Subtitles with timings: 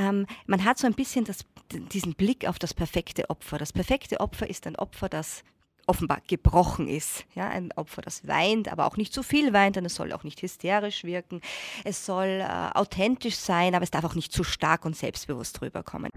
[0.00, 1.44] ähm, man hat so ein bisschen das,
[1.92, 3.58] diesen Blick auf das perfekte Opfer.
[3.58, 5.42] Das perfekte Opfer ist ein Opfer, das
[5.86, 7.24] offenbar gebrochen ist.
[7.34, 10.22] Ja, ein Opfer, das weint, aber auch nicht zu viel weint, denn es soll auch
[10.22, 11.40] nicht hysterisch wirken.
[11.84, 16.10] Es soll äh, authentisch sein, aber es darf auch nicht zu stark und selbstbewusst rüberkommen.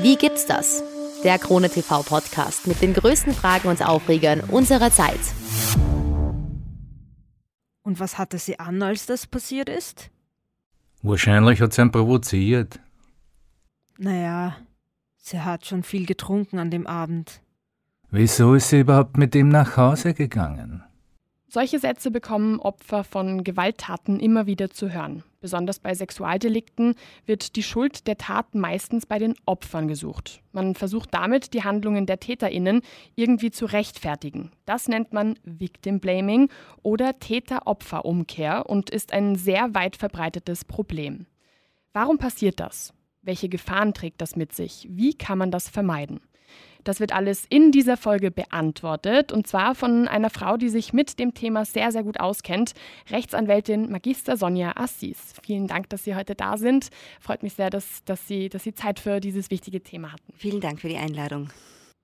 [0.00, 0.82] Wie gibt's das?
[1.24, 5.20] Der Krone TV Podcast mit den größten Fragen und Aufregern unserer Zeit.
[7.82, 10.10] Und was hatte sie an, als das passiert ist?
[11.02, 12.80] Wahrscheinlich hat sie ihn provoziert.
[13.98, 14.56] Naja,
[15.16, 17.40] sie hat schon viel getrunken an dem Abend.
[18.10, 20.82] Wieso ist sie überhaupt mit ihm nach Hause gegangen?
[21.50, 25.24] Solche Sätze bekommen Opfer von Gewalttaten immer wieder zu hören.
[25.40, 30.42] Besonders bei Sexualdelikten wird die Schuld der Tat meistens bei den Opfern gesucht.
[30.52, 32.82] Man versucht damit, die Handlungen der Täterinnen
[33.14, 34.52] irgendwie zu rechtfertigen.
[34.66, 36.50] Das nennt man Victim Blaming
[36.82, 41.24] oder Täter-Opfer-Umkehr und ist ein sehr weit verbreitetes Problem.
[41.94, 42.92] Warum passiert das?
[43.22, 44.86] Welche Gefahren trägt das mit sich?
[44.90, 46.20] Wie kann man das vermeiden?
[46.88, 51.18] Das wird alles in dieser Folge beantwortet und zwar von einer Frau, die sich mit
[51.18, 52.72] dem Thema sehr, sehr gut auskennt,
[53.10, 55.34] Rechtsanwältin Magister Sonja Assis.
[55.42, 56.88] Vielen Dank, dass Sie heute da sind.
[57.20, 60.32] Freut mich sehr, dass, dass, Sie, dass Sie Zeit für dieses wichtige Thema hatten.
[60.34, 61.50] Vielen Dank für die Einladung.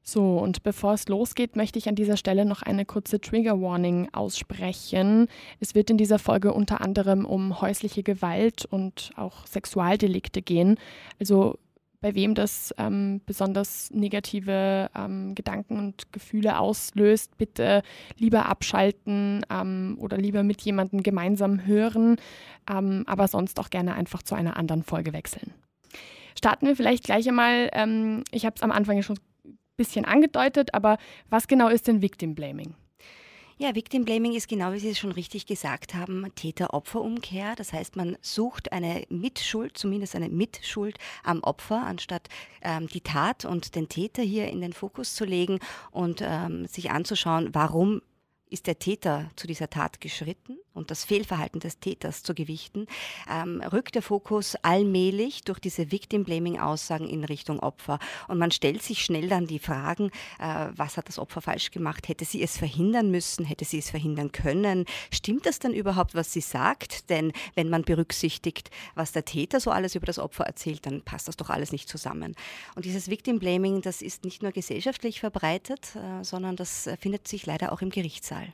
[0.03, 4.11] So, und bevor es losgeht, möchte ich an dieser Stelle noch eine kurze Trigger Warning
[4.13, 5.29] aussprechen.
[5.61, 10.77] Es wird in dieser Folge unter anderem um häusliche Gewalt und auch Sexualdelikte gehen.
[11.19, 11.59] Also
[12.05, 17.83] bei wem das ähm, besonders negative ähm, Gedanken und Gefühle auslöst, bitte
[18.19, 22.17] lieber abschalten ähm, oder lieber mit jemandem gemeinsam hören,
[22.71, 25.55] ähm, aber sonst auch gerne einfach zu einer anderen Folge wechseln.
[26.37, 30.05] Starten wir vielleicht gleich einmal, ähm, ich habe es am Anfang ja schon ein bisschen
[30.05, 30.99] angedeutet, aber
[31.31, 32.75] was genau ist denn Victim Blaming?
[33.57, 37.55] Ja, Victim Blaming ist genau, wie Sie es schon richtig gesagt haben, Täter-Opfer-Umkehr.
[37.55, 42.29] Das heißt, man sucht eine Mitschuld, zumindest eine Mitschuld am Opfer, anstatt
[42.63, 45.61] ähm, die Tat und den Täter hier in den Fokus zu legen
[45.93, 48.03] und ähm, sich anzuschauen, warum
[48.51, 52.87] ist der Täter zu dieser Tat geschritten und das Fehlverhalten des Täters zu gewichten,
[53.31, 57.99] ähm, rückt der Fokus allmählich durch diese Victim-Blaming-Aussagen in Richtung Opfer.
[58.29, 62.09] Und man stellt sich schnell dann die Fragen, äh, was hat das Opfer falsch gemacht?
[62.09, 63.45] Hätte sie es verhindern müssen?
[63.45, 64.85] Hätte sie es verhindern können?
[65.13, 67.09] Stimmt das denn überhaupt, was sie sagt?
[67.09, 71.29] Denn wenn man berücksichtigt, was der Täter so alles über das Opfer erzählt, dann passt
[71.29, 72.35] das doch alles nicht zusammen.
[72.75, 77.47] Und dieses Victim-Blaming, das ist nicht nur gesellschaftlich verbreitet, äh, sondern das äh, findet sich
[77.47, 78.53] leider auch im Gerichtssaal.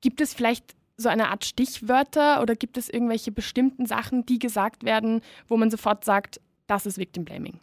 [0.00, 4.84] Gibt es vielleicht so eine Art Stichwörter oder gibt es irgendwelche bestimmten Sachen, die gesagt
[4.84, 7.58] werden, wo man sofort sagt, das ist Victim Blaming?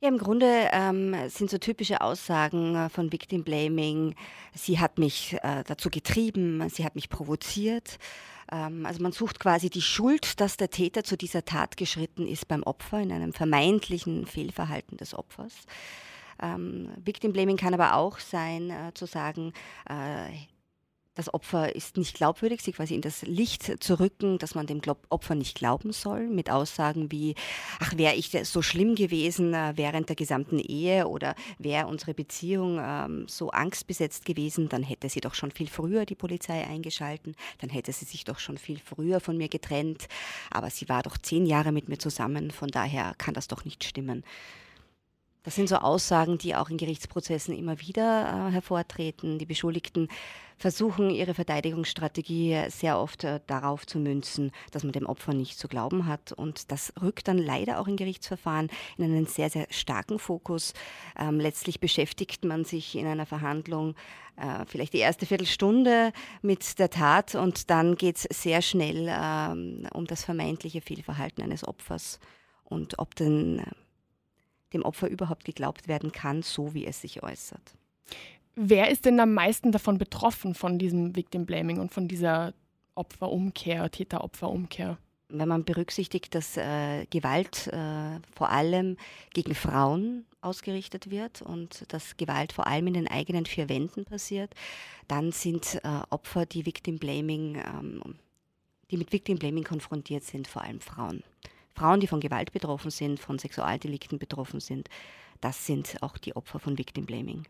[0.00, 4.16] Ja, im Grunde ähm, sind so typische Aussagen äh, von Victim Blaming,
[4.52, 7.98] sie hat mich äh, dazu getrieben, sie hat mich provoziert.
[8.50, 12.48] Ähm, also man sucht quasi die Schuld, dass der Täter zu dieser Tat geschritten ist
[12.48, 15.54] beim Opfer, in einem vermeintlichen Fehlverhalten des Opfers.
[16.42, 19.52] Ähm, Victim Blaming kann aber auch sein, äh, zu sagen,
[19.88, 20.32] äh,
[21.14, 24.80] das Opfer ist nicht glaubwürdig, sie quasi in das Licht zu rücken, dass man dem
[25.10, 27.34] Opfer nicht glauben soll, mit Aussagen wie,
[27.80, 32.80] ach, wäre ich so schlimm gewesen äh, während der gesamten Ehe oder wäre unsere Beziehung
[32.82, 37.68] ähm, so angstbesetzt gewesen, dann hätte sie doch schon viel früher die Polizei eingeschalten, dann
[37.68, 40.08] hätte sie sich doch schon viel früher von mir getrennt,
[40.50, 43.84] aber sie war doch zehn Jahre mit mir zusammen, von daher kann das doch nicht
[43.84, 44.24] stimmen.
[45.44, 49.38] Das sind so Aussagen, die auch in Gerichtsprozessen immer wieder äh, hervortreten.
[49.38, 50.08] Die Beschuldigten
[50.56, 55.66] versuchen ihre Verteidigungsstrategie sehr oft äh, darauf zu münzen, dass man dem Opfer nicht zu
[55.66, 56.30] glauben hat.
[56.30, 60.74] Und das rückt dann leider auch in Gerichtsverfahren in einen sehr, sehr starken Fokus.
[61.18, 63.96] Ähm, letztlich beschäftigt man sich in einer Verhandlung
[64.36, 69.88] äh, vielleicht die erste Viertelstunde mit der Tat und dann geht es sehr schnell ähm,
[69.92, 72.20] um das vermeintliche Fehlverhalten eines Opfers
[72.64, 73.64] und ob denn äh,
[74.72, 77.74] dem Opfer überhaupt geglaubt werden kann, so wie es sich äußert.
[78.54, 82.52] Wer ist denn am meisten davon betroffen, von diesem Victim Blaming und von dieser
[82.94, 84.98] Opferumkehr, Täter-Opferumkehr?
[85.28, 88.98] Wenn man berücksichtigt, dass äh, Gewalt äh, vor allem
[89.32, 94.54] gegen Frauen ausgerichtet wird und dass Gewalt vor allem in den eigenen vier Wänden passiert,
[95.08, 98.02] dann sind äh, Opfer, die Victim Blaming, ähm,
[98.90, 101.22] die mit Victim Blaming konfrontiert sind, vor allem Frauen.
[101.74, 104.88] Frauen, die von Gewalt betroffen sind, von Sexualdelikten betroffen sind,
[105.40, 107.44] das sind auch die Opfer von Victim Blaming.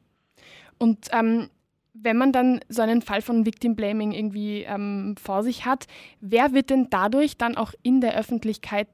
[0.78, 1.50] Und ähm,
[1.94, 5.86] wenn man dann so einen Fall von Victim Blaming irgendwie ähm, vor sich hat,
[6.20, 8.88] wer wird denn dadurch dann auch in der Öffentlichkeit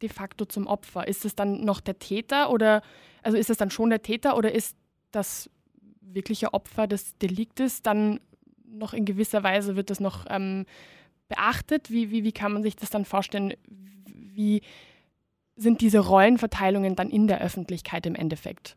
[0.00, 1.06] de facto zum Opfer?
[1.06, 2.82] Ist es dann noch der Täter oder
[3.22, 4.76] also ist es dann schon der Täter oder ist
[5.10, 5.50] das
[6.00, 8.20] wirkliche Opfer des Deliktes dann
[8.64, 10.64] noch in gewisser Weise wird das noch ähm,
[11.28, 11.90] beachtet?
[11.90, 13.54] Wie, wie, wie kann man sich das dann vorstellen?
[14.38, 14.62] Wie
[15.56, 18.76] sind diese Rollenverteilungen dann in der Öffentlichkeit im Endeffekt?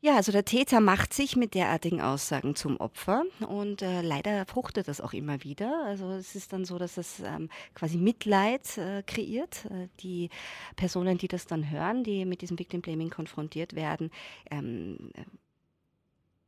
[0.00, 4.88] Ja, also der Täter macht sich mit derartigen Aussagen zum Opfer und äh, leider fruchtet
[4.88, 5.82] das auch immer wieder.
[5.86, 9.64] Also es ist dann so, dass es ähm, quasi Mitleid äh, kreiert.
[9.66, 10.28] Äh, die
[10.74, 14.10] Personen, die das dann hören, die mit diesem Victim Blaming konfrontiert werden,
[14.50, 15.12] ähm,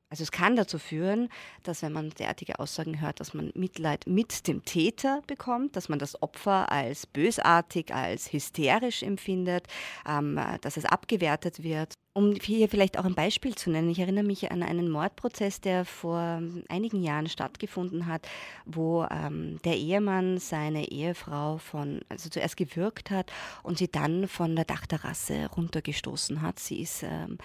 [0.08, 1.28] also es kann dazu führen,
[1.64, 5.98] dass wenn man derartige Aussagen hört, dass man Mitleid mit dem Täter bekommt, dass man
[5.98, 9.66] das Opfer als bösartig, als hysterisch empfindet,
[10.08, 11.94] ähm, dass es abgewertet wird.
[12.12, 15.84] Um hier vielleicht auch ein Beispiel zu nennen, ich erinnere mich an einen Mordprozess, der
[15.84, 18.26] vor einigen Jahren stattgefunden hat,
[18.64, 23.32] wo ähm, der Ehemann seine Ehefrau von, also zuerst gewürgt hat
[23.62, 26.58] und sie dann von der Dachterrasse runtergestoßen hat.
[26.58, 27.36] Sie ist ähm,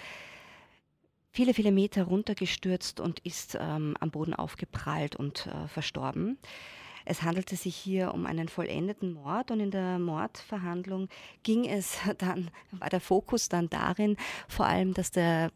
[1.32, 6.38] viele, viele Meter runtergestürzt und ist ähm, am Boden aufgeprallt und äh, verstorben.
[7.04, 11.08] Es handelte sich hier um einen vollendeten Mord und in der Mordverhandlung
[11.42, 15.50] ging es dann, war der Fokus dann darin, vor allem, dass der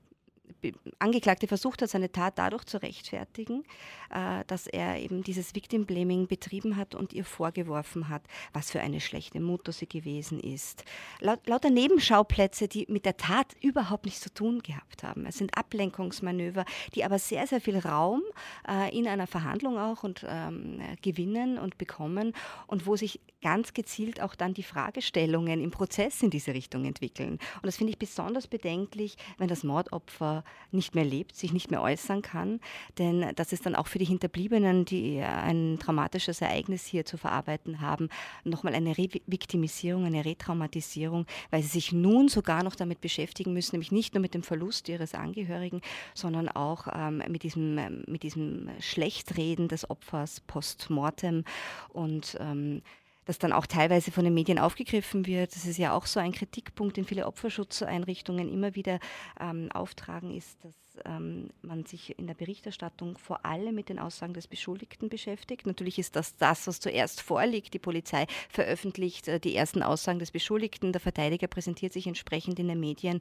[0.99, 3.65] Angeklagte versucht hat, seine Tat dadurch zu rechtfertigen,
[4.11, 8.23] äh, dass er eben dieses Victim Blaming betrieben hat und ihr vorgeworfen hat,
[8.53, 10.85] was für eine schlechte Mutter sie gewesen ist.
[11.21, 15.27] Laut, lauter Nebenschauplätze, die mit der Tat überhaupt nichts zu tun gehabt haben.
[15.27, 16.65] Es sind Ablenkungsmanöver,
[16.95, 18.23] die aber sehr, sehr viel Raum
[18.69, 22.33] äh, in einer Verhandlung auch und ähm, gewinnen und bekommen
[22.67, 27.39] und wo sich ganz gezielt auch dann die Fragestellungen im Prozess in diese Richtung entwickeln.
[27.57, 30.36] Und das finde ich besonders bedenklich, wenn das Mordopfer
[30.71, 32.61] nicht mehr lebt, sich nicht mehr äußern kann.
[32.99, 37.81] Denn das ist dann auch für die Hinterbliebenen, die ein traumatisches Ereignis hier zu verarbeiten
[37.81, 38.09] haben,
[38.45, 43.93] nochmal eine Reviktimisierung, eine Retraumatisierung, weil sie sich nun sogar noch damit beschäftigen müssen, nämlich
[43.93, 45.81] nicht nur mit dem Verlust ihres Angehörigen,
[46.15, 51.45] sondern auch ähm, mit, diesem, mit diesem Schlechtreden des Opfers post mortem
[51.93, 52.83] und ähm,
[53.27, 55.55] das dann auch teilweise von den Medien aufgegriffen wird.
[55.55, 58.99] Das ist ja auch so ein Kritikpunkt, den viele Opferschutzeinrichtungen immer wieder
[59.39, 60.75] ähm, auftragen, ist, dass
[61.05, 65.67] ähm, man sich in der Berichterstattung vor allem mit den Aussagen des Beschuldigten beschäftigt.
[65.67, 67.75] Natürlich ist das das, was zuerst vorliegt.
[67.75, 70.93] Die Polizei veröffentlicht äh, die ersten Aussagen des Beschuldigten.
[70.93, 73.21] Der Verteidiger präsentiert sich entsprechend in den Medien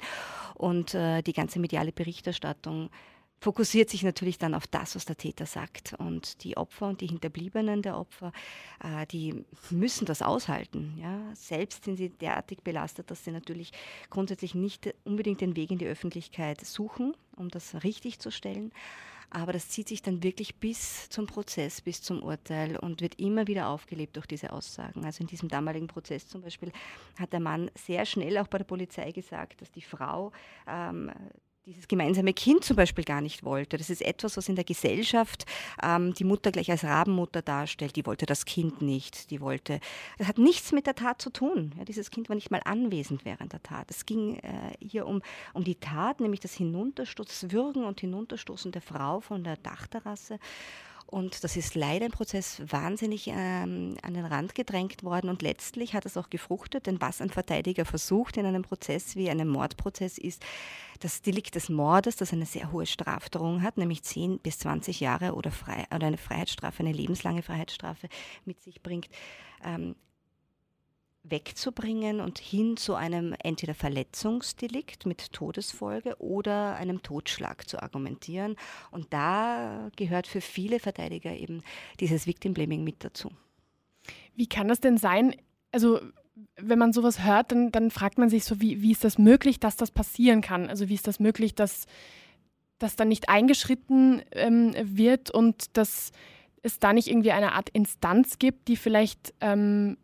[0.54, 2.90] und äh, die ganze mediale Berichterstattung
[3.40, 5.94] fokussiert sich natürlich dann auf das, was der Täter sagt.
[5.98, 8.32] Und die Opfer und die Hinterbliebenen der Opfer,
[8.84, 10.98] äh, die müssen das aushalten.
[10.98, 11.20] Ja?
[11.36, 13.72] Selbst sind sie derartig belastet, dass sie natürlich
[14.10, 18.72] grundsätzlich nicht unbedingt den Weg in die Öffentlichkeit suchen, um das richtig zu stellen.
[19.30, 23.48] Aber das zieht sich dann wirklich bis zum Prozess, bis zum Urteil und wird immer
[23.48, 25.04] wieder aufgelebt durch diese Aussagen.
[25.04, 26.72] Also in diesem damaligen Prozess zum Beispiel
[27.20, 30.32] hat der Mann sehr schnell auch bei der Polizei gesagt, dass die Frau
[30.68, 31.12] ähm,
[31.66, 33.78] dieses gemeinsame Kind zum Beispiel gar nicht wollte.
[33.78, 35.46] Das ist etwas, was in der Gesellschaft
[35.82, 37.96] ähm, die Mutter gleich als Rabenmutter darstellt.
[37.96, 39.32] Die wollte das Kind nicht.
[39.32, 39.80] Die wollte.
[40.20, 41.74] Das hat nichts mit der Tat zu tun.
[41.78, 43.90] Ja, dieses Kind war nicht mal anwesend während der Tat.
[43.90, 45.24] Es ging äh, hier um,
[45.54, 50.38] um die Tat, nämlich das Hinunterstoßen, das Würgen und Hinunterstoßen der Frau von der Dachterrasse.
[51.16, 55.30] Und das ist leider im Prozess wahnsinnig ähm, an den Rand gedrängt worden.
[55.30, 59.30] Und letztlich hat es auch gefruchtet, denn was ein Verteidiger versucht in einem Prozess wie
[59.30, 60.44] einem Mordprozess ist,
[61.00, 65.36] das Delikt des Mordes, das eine sehr hohe Strafdrohung hat, nämlich 10 bis 20 Jahre
[65.36, 68.10] oder, frei, oder eine Freiheitsstrafe, eine lebenslange Freiheitsstrafe
[68.44, 69.08] mit sich bringt,
[69.64, 69.96] ähm,
[71.30, 78.56] wegzubringen und hin zu einem entweder Verletzungsdelikt mit Todesfolge oder einem Totschlag zu argumentieren.
[78.92, 81.62] Und da gehört für viele Verteidiger eben
[82.00, 83.32] dieses Victim Blaming mit dazu.
[84.36, 85.36] Wie kann das denn sein?
[85.72, 86.00] Also
[86.58, 89.60] wenn man sowas hört, dann, dann fragt man sich so, wie, wie ist das möglich,
[89.60, 90.70] dass das passieren kann?
[90.70, 91.86] Also wie ist das möglich, dass,
[92.78, 96.12] dass dann nicht eingeschritten ähm, wird und dass
[96.62, 99.98] es da nicht irgendwie eine Art Instanz gibt, die vielleicht ähm,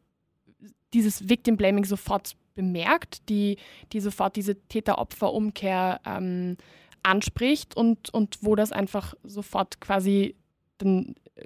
[0.94, 3.58] dieses Victim Blaming sofort bemerkt, die,
[3.94, 6.58] die sofort diese Täter-Opfer-Umkehr ähm,
[7.04, 10.36] anspricht und, und wo das einfach sofort quasi
[10.78, 11.46] dann, äh,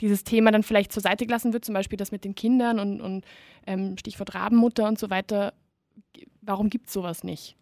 [0.00, 3.00] dieses Thema dann vielleicht zur Seite gelassen wird, zum Beispiel das mit den Kindern und,
[3.00, 3.24] und
[3.66, 5.54] ähm, Stichwort Rabenmutter und so weiter.
[6.42, 7.56] Warum gibt es sowas nicht?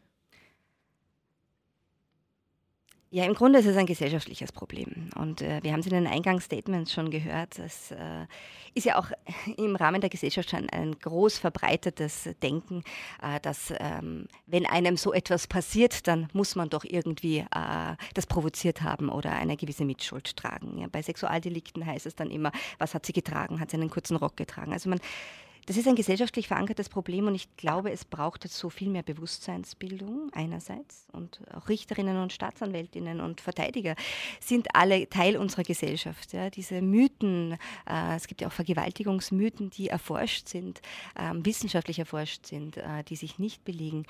[3.15, 5.11] Ja, im Grunde ist es ein gesellschaftliches Problem.
[5.17, 7.59] Und äh, wir haben es in den Eingangsstatements schon gehört.
[7.59, 8.25] Es äh,
[8.73, 9.11] ist ja auch
[9.59, 12.83] im Rahmen der Gesellschaft schon ein groß verbreitetes Denken,
[13.23, 18.27] äh, dass ähm, wenn einem so etwas passiert, dann muss man doch irgendwie äh, das
[18.27, 20.79] provoziert haben oder eine gewisse Mitschuld tragen.
[20.79, 23.61] Ja, bei Sexualdelikten heißt es dann immer, was hat sie getragen?
[23.61, 24.73] Hat sie einen kurzen Rock getragen?
[24.73, 25.01] Also man
[25.67, 30.31] das ist ein gesellschaftlich verankertes Problem und ich glaube, es braucht dazu viel mehr Bewusstseinsbildung
[30.33, 33.95] einerseits und auch Richterinnen und Staatsanwältinnen und Verteidiger
[34.41, 36.33] sind alle Teil unserer Gesellschaft.
[36.33, 36.51] Ja.
[36.51, 40.81] Diese Mythen, äh, es gibt ja auch Vergewaltigungsmythen, die erforscht sind,
[41.15, 44.05] äh, wissenschaftlich erforscht sind, äh, die sich nicht belegen,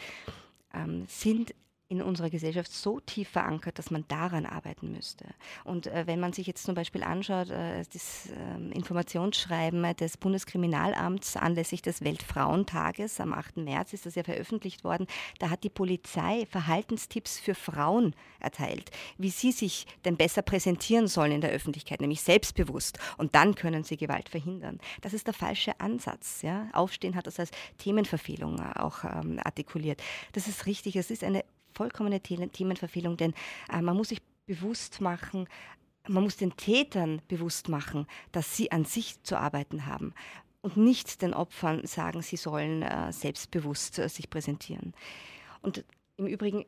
[0.75, 1.55] ähm, sind
[1.93, 5.27] in unserer Gesellschaft so tief verankert, dass man daran arbeiten müsste.
[5.63, 11.37] Und äh, wenn man sich jetzt zum Beispiel anschaut, äh, das äh, Informationsschreiben des Bundeskriminalamts
[11.37, 13.59] anlässlich des Weltfrauentages am 8.
[13.59, 15.07] März ist das ja veröffentlicht worden,
[15.39, 21.33] da hat die Polizei Verhaltenstipps für Frauen erteilt, wie sie sich denn besser präsentieren sollen
[21.33, 22.99] in der Öffentlichkeit, nämlich selbstbewusst.
[23.19, 24.81] Und dann können sie Gewalt verhindern.
[25.03, 26.41] Das ist der falsche Ansatz.
[26.41, 26.69] Ja?
[26.73, 30.03] Aufstehen hat das als Themenverfehlung äh, auch ähm, artikuliert.
[30.33, 30.97] Das ist richtig.
[30.97, 33.35] Es ist eine vollkommene Themenverfehlung, denn
[33.73, 35.49] äh, man muss sich bewusst machen,
[36.09, 40.15] man muss den Tätern bewusst machen, dass sie an sich zu arbeiten haben
[40.63, 44.95] und nicht den Opfern sagen, sie sollen äh, selbstbewusst äh, sich präsentieren.
[45.61, 45.85] Und
[46.17, 46.65] im Übrigen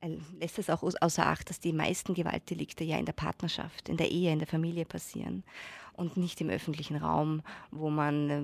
[0.00, 3.96] äh, lässt es auch außer Acht, dass die meisten Gewaltdelikte ja in der Partnerschaft, in
[3.96, 5.44] der Ehe, in der Familie passieren
[5.92, 8.42] und nicht im öffentlichen Raum, wo man äh,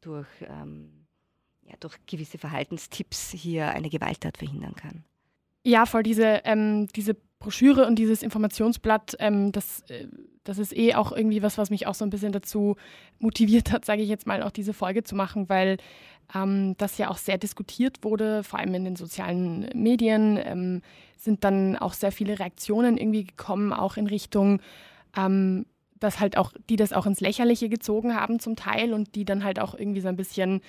[0.00, 1.01] durch ähm,
[1.72, 5.04] ja, durch gewisse Verhaltenstipps hier eine Gewalttat verhindern kann.
[5.64, 10.06] Ja, voll diese, ähm, diese Broschüre und dieses Informationsblatt, ähm, das, äh,
[10.44, 12.76] das ist eh auch irgendwie was, was mich auch so ein bisschen dazu
[13.18, 15.78] motiviert hat, sage ich jetzt mal, auch diese Folge zu machen, weil
[16.34, 20.82] ähm, das ja auch sehr diskutiert wurde, vor allem in den sozialen Medien, ähm,
[21.16, 24.60] sind dann auch sehr viele Reaktionen irgendwie gekommen, auch in Richtung,
[25.16, 25.66] ähm,
[26.02, 29.44] dass halt auch, die das auch ins Lächerliche gezogen haben zum Teil und die dann
[29.44, 30.60] halt auch irgendwie so ein bisschen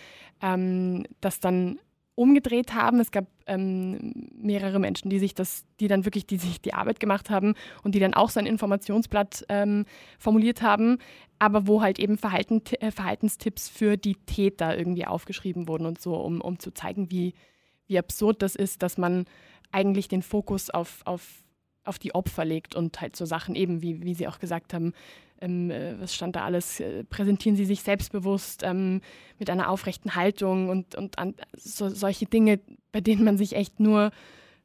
[0.41, 1.79] ähm, das dann
[2.15, 2.99] umgedreht haben.
[2.99, 6.99] Es gab ähm, mehrere Menschen, die sich das, die dann wirklich die sich die Arbeit
[6.99, 9.85] gemacht haben und die dann auch so ein Informationsblatt ähm,
[10.19, 10.99] formuliert haben,
[11.39, 16.15] aber wo halt eben Verhalten, äh, Verhaltenstipps für die Täter irgendwie aufgeschrieben wurden und so,
[16.15, 17.33] um, um zu zeigen, wie,
[17.87, 19.25] wie absurd das ist, dass man
[19.71, 21.42] eigentlich den Fokus auf, auf
[21.83, 24.93] auf die Opfer legt und halt so Sachen eben, wie, wie Sie auch gesagt haben,
[25.41, 29.01] ähm, äh, was stand da alles, äh, präsentieren Sie sich selbstbewusst ähm,
[29.39, 32.59] mit einer aufrechten Haltung und, und an, so, solche Dinge,
[32.91, 34.11] bei denen man sich echt nur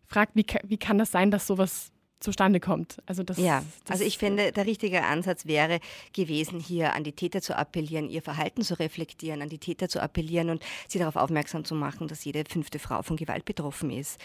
[0.06, 2.98] fragt, wie, wie kann das sein, dass sowas zustande kommt.
[3.06, 5.80] Also das, ja, das also ich finde, der richtige Ansatz wäre
[6.12, 10.02] gewesen, hier an die Täter zu appellieren, ihr Verhalten zu reflektieren, an die Täter zu
[10.02, 14.20] appellieren und sie darauf aufmerksam zu machen, dass jede fünfte Frau von Gewalt betroffen ist.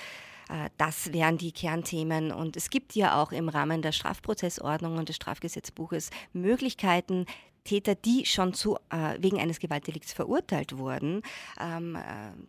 [0.54, 2.32] Äh, das wären die Kernthemen.
[2.32, 7.26] Und es gibt ja auch im Rahmen der Strafprozessordnung und des Strafgesetzbuches Möglichkeiten,
[7.64, 11.22] Täter, die schon zu, äh, wegen eines Gewaltdelikts verurteilt wurden,
[11.60, 12.02] ähm, äh,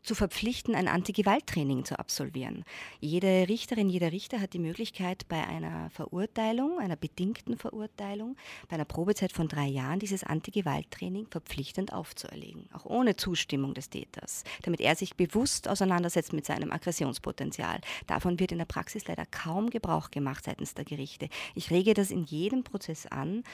[0.02, 2.64] zu verpflichten, ein Anti-Gewalt-Training zu absolvieren.
[3.00, 8.36] Jede Richterin, jeder Richter hat die Möglichkeit, bei einer Verurteilung, einer bedingten Verurteilung,
[8.68, 14.42] bei einer Probezeit von drei Jahren, dieses Anti-Gewalt-Training verpflichtend aufzuerlegen, auch ohne Zustimmung des Täters,
[14.62, 17.80] damit er sich bewusst auseinandersetzt mit seinem Aggressionspotenzial.
[18.06, 21.28] Davon wird in der Praxis leider kaum Gebrauch gemacht seitens der Gerichte.
[21.54, 23.44] Ich rege das in jedem Prozess an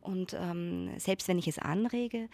[0.00, 2.28] und ähm, selbst wenn ich es anrege,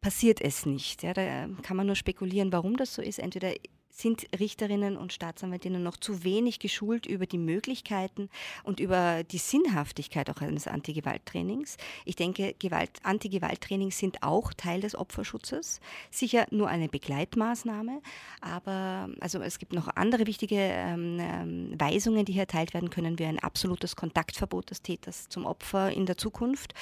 [0.00, 1.02] passiert es nicht.
[1.02, 3.18] Ja, da ähm, kann man nur spekulieren, warum das so ist.
[3.18, 3.52] Entweder
[3.96, 8.28] sind Richterinnen und Staatsanwältinnen noch zu wenig geschult über die Möglichkeiten
[8.62, 11.78] und über die Sinnhaftigkeit auch eines Anti-Gewalt-Trainings.
[12.04, 15.80] Ich denke, Gewalt, Anti-Gewalt-Trainings sind auch Teil des Opferschutzes.
[16.10, 18.02] Sicher nur eine Begleitmaßnahme,
[18.42, 23.18] aber also es gibt noch andere wichtige ähm, ähm, Weisungen, die hier erteilt werden können,
[23.18, 26.74] wie ein absolutes Kontaktverbot des Täters zum Opfer in der Zukunft.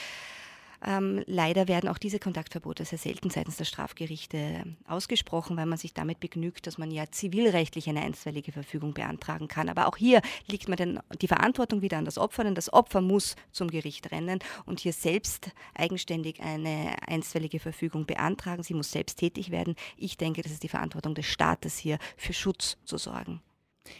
[0.86, 5.94] Ähm, leider werden auch diese Kontaktverbote sehr selten seitens der Strafgerichte ausgesprochen, weil man sich
[5.94, 9.68] damit begnügt, dass man ja zivilrechtlich eine einstweilige Verfügung beantragen kann.
[9.68, 13.00] Aber auch hier liegt man den, die Verantwortung wieder an das Opfer, denn das Opfer
[13.00, 18.62] muss zum Gericht rennen und hier selbst eigenständig eine einstweilige Verfügung beantragen.
[18.62, 19.76] Sie muss selbst tätig werden.
[19.96, 23.40] Ich denke, das ist die Verantwortung des Staates hier für Schutz zu sorgen.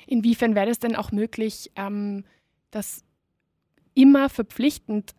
[0.07, 2.25] Inwiefern wäre es denn auch möglich, ähm,
[2.71, 3.05] dass
[3.95, 5.15] immer verpflichtend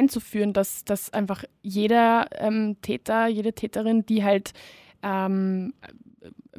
[0.00, 4.52] einzuführen, dass, dass einfach jeder ähm, Täter, jede Täterin, die halt
[5.02, 5.74] ähm,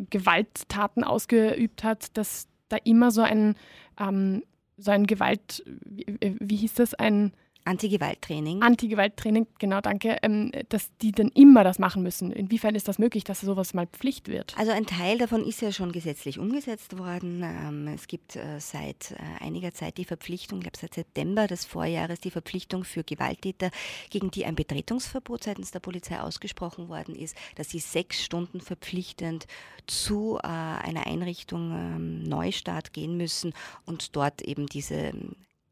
[0.10, 3.55] Gewalttaten ausgeübt hat, dass da immer so ein,
[4.00, 4.43] ähm,
[4.77, 7.33] so ein Gewalt, wie, wie hieß das, ein
[7.65, 8.61] Anti-Gewalt-Training.
[8.61, 10.17] Anti-Gewalt-Training, genau, danke.
[10.23, 12.31] Ähm, dass die dann immer das machen müssen.
[12.31, 14.57] Inwiefern ist das möglich, dass sowas mal Pflicht wird?
[14.57, 17.43] Also ein Teil davon ist ja schon gesetzlich umgesetzt worden.
[17.43, 21.65] Ähm, es gibt äh, seit äh, einiger Zeit die Verpflichtung, ich glaube seit September des
[21.65, 23.69] Vorjahres, die Verpflichtung für Gewalttäter,
[24.09, 29.45] gegen die ein Betretungsverbot seitens der Polizei ausgesprochen worden ist, dass sie sechs Stunden verpflichtend
[29.87, 33.53] zu äh, einer Einrichtung ähm, Neustart gehen müssen
[33.85, 35.13] und dort eben diese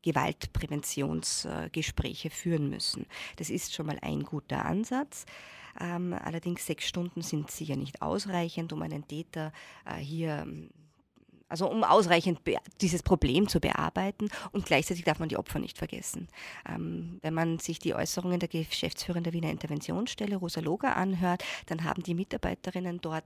[0.01, 3.05] Gewaltpräventionsgespräche führen müssen.
[3.37, 5.25] Das ist schon mal ein guter Ansatz.
[5.79, 9.51] Ähm, allerdings sechs Stunden sind sicher nicht ausreichend, um einen Täter
[9.85, 10.47] äh, hier
[11.49, 12.39] also um ausreichend
[12.79, 16.27] dieses Problem zu bearbeiten und gleichzeitig darf man die Opfer nicht vergessen.
[16.67, 21.83] Ähm, wenn man sich die Äußerungen der Geschäftsführerin der Wiener Interventionsstelle, Rosa Loger, anhört, dann
[21.83, 23.25] haben die Mitarbeiterinnen dort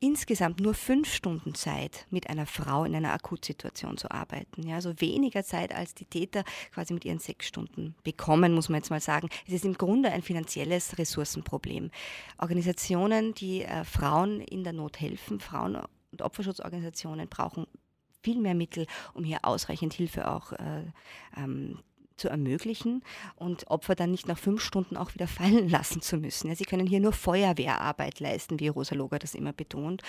[0.00, 4.66] insgesamt nur fünf Stunden Zeit, mit einer Frau in einer Akutsituation zu arbeiten.
[4.66, 8.80] Ja, also weniger Zeit, als die Täter quasi mit ihren sechs Stunden bekommen, muss man
[8.80, 9.28] jetzt mal sagen.
[9.46, 11.90] Es ist im Grunde ein finanzielles Ressourcenproblem.
[12.38, 15.78] Organisationen, die äh, Frauen in der Not helfen, Frauen
[16.12, 17.66] und Opferschutzorganisationen brauchen
[18.22, 20.84] viel mehr Mittel, um hier ausreichend Hilfe auch äh,
[21.36, 21.78] ähm,
[22.16, 23.02] zu ermöglichen
[23.36, 26.48] und Opfer dann nicht nach fünf Stunden auch wieder fallen lassen zu müssen.
[26.48, 30.02] Ja, sie können hier nur Feuerwehrarbeit leisten, wie Rosa Loger das immer betont.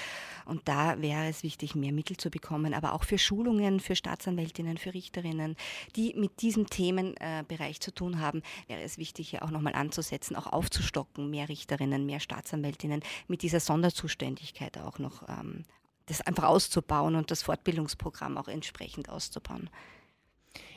[0.46, 4.78] Und da wäre es wichtig, mehr Mittel zu bekommen, aber auch für Schulungen, für Staatsanwältinnen,
[4.78, 5.56] für Richterinnen,
[5.96, 10.48] die mit diesem Themenbereich zu tun haben, wäre es wichtig, hier auch nochmal anzusetzen, auch
[10.48, 15.64] aufzustocken, mehr Richterinnen, mehr Staatsanwältinnen mit dieser Sonderzuständigkeit auch noch ähm,
[16.08, 19.70] das einfach auszubauen und das Fortbildungsprogramm auch entsprechend auszubauen.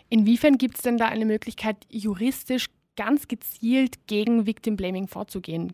[0.09, 2.67] Inwiefern gibt es denn da eine Möglichkeit, juristisch
[2.97, 5.73] ganz gezielt gegen Victim Blaming vorzugehen?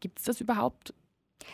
[0.00, 0.94] Gibt es das überhaupt?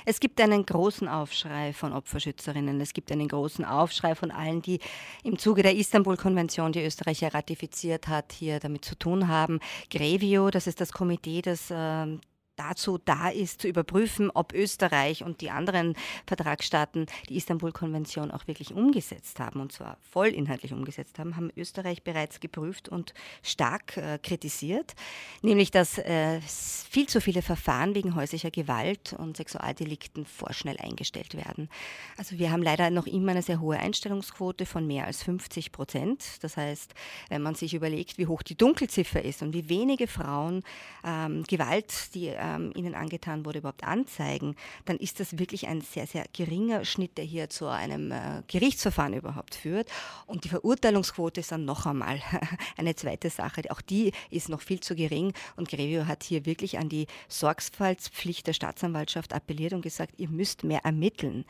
[0.05, 2.81] Es gibt einen großen Aufschrei von Opferschützerinnen.
[2.81, 4.81] Es gibt einen großen Aufschrei von allen, die
[5.25, 9.61] im Zuge der Istanbul-Konvention, die Österreich ja ratifiziert hat, hier damit zu tun haben.
[9.91, 12.19] Grevio, das ist das Komitee, das äh,
[12.59, 15.95] dazu da ist, zu überprüfen, ob Österreich und die anderen
[16.27, 22.41] Vertragsstaaten die Istanbul-Konvention auch wirklich umgesetzt haben, und zwar vollinhaltlich umgesetzt haben, haben Österreich bereits
[22.41, 24.95] geprüft und stark äh, kritisiert,
[25.43, 31.69] nämlich dass äh, viel zu viele Verfahren wegen häuslicher Gewalt und Sexualdelikten vorschnell eingestellt werden.
[32.17, 36.43] Also wir haben leider noch immer eine sehr hohe Einstellungsquote von mehr als 50 Prozent.
[36.43, 36.95] Das heißt,
[37.29, 40.63] wenn man sich überlegt, wie hoch die Dunkelziffer ist und wie wenige Frauen
[41.05, 45.81] ähm, Gewalt, die äh, ähm, ihnen angetan wurde, überhaupt anzeigen, dann ist das wirklich ein
[45.81, 49.91] sehr, sehr geringer Schnitt, der hier zu einem äh, Gerichtsverfahren überhaupt führt.
[50.27, 52.21] Und die Verurteilungsquote ist dann noch einmal
[52.77, 53.63] eine zweite Sache.
[53.71, 55.33] Auch die ist noch viel zu gering.
[55.57, 60.65] Und Grevio hat hier wirklich an die Sorgfaltspflicht der Staatsanwaltschaft appelliert und gesagt, ihr müsst
[60.65, 61.45] mehr ermitteln.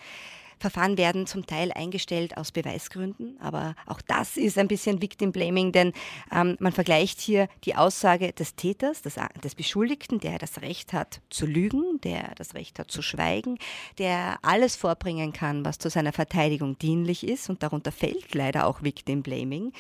[0.59, 5.73] Verfahren werden zum Teil eingestellt aus Beweisgründen, aber auch das ist ein bisschen Victim Blaming,
[5.73, 5.93] denn
[6.33, 11.21] ähm, man vergleicht hier die Aussage des Täters, des, des Beschuldigten, der das Recht hat
[11.31, 13.59] zu lügen, der das Recht hat zu schweigen,
[13.99, 18.83] der alles vorbringen kann, was zu seiner Verteidigung dienlich ist und darunter fällt leider auch
[18.83, 19.73] Victim Blaming.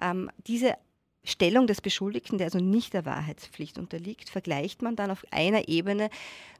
[0.00, 0.76] Ähm, diese
[1.24, 6.10] Stellung des Beschuldigten, der also nicht der Wahrheitspflicht unterliegt, vergleicht man dann auf einer Ebene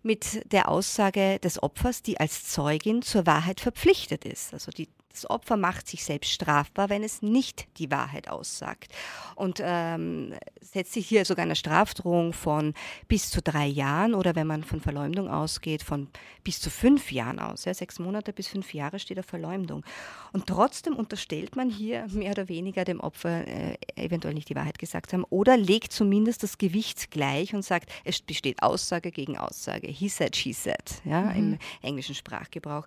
[0.02, 4.52] mit der Aussage des Opfers, die als Zeugin zur Wahrheit verpflichtet ist.
[4.52, 8.92] Also die das Opfer macht sich selbst strafbar, wenn es nicht die Wahrheit aussagt.
[9.34, 12.74] Und ähm, setzt sich hier sogar eine Strafdrohung von
[13.08, 16.08] bis zu drei Jahren oder wenn man von Verleumdung ausgeht, von
[16.44, 17.64] bis zu fünf Jahren aus.
[17.64, 19.84] Ja, sechs Monate bis fünf Jahre steht auf Verleumdung.
[20.32, 24.78] Und trotzdem unterstellt man hier mehr oder weniger dem Opfer äh, eventuell nicht die Wahrheit
[24.78, 29.36] gesagt zu haben oder legt zumindest das Gewicht gleich und sagt, es besteht Aussage gegen
[29.36, 29.88] Aussage.
[29.88, 31.36] He said, she said, ja, mhm.
[31.36, 32.86] im englischen Sprachgebrauch.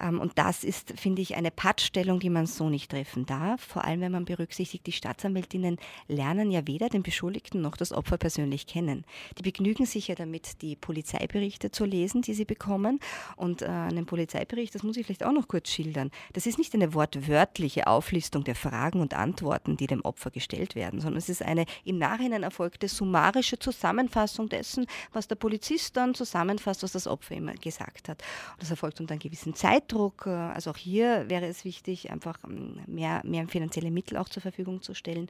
[0.00, 3.60] Ähm, und das ist, finde ich, eine Pattstellung, die man so nicht treffen darf.
[3.60, 8.18] Vor allem, wenn man berücksichtigt, die Staatsanwältinnen lernen ja weder den Beschuldigten noch das Opfer
[8.18, 9.04] persönlich kennen.
[9.38, 13.00] Die begnügen sich ja damit, die Polizeiberichte zu lesen, die sie bekommen.
[13.36, 16.74] Und äh, einen Polizeibericht, das muss ich vielleicht auch noch kurz schildern, das ist nicht
[16.74, 21.42] eine wortwörtliche Auflistung der Fragen und Antworten, die dem Opfer gestellt werden, sondern es ist
[21.42, 27.36] eine im Nachhinein erfolgte summarische Zusammenfassung dessen, was der Polizist dann zusammenfasst, was das Opfer
[27.36, 28.22] immer gesagt hat.
[28.52, 32.10] Und das erfolgt unter einem gewissen Zeit Zeitdruck, äh, also auch hier wäre es wichtig,
[32.10, 35.28] einfach ähm, mehr, mehr finanzielle Mittel auch zur Verfügung zu stellen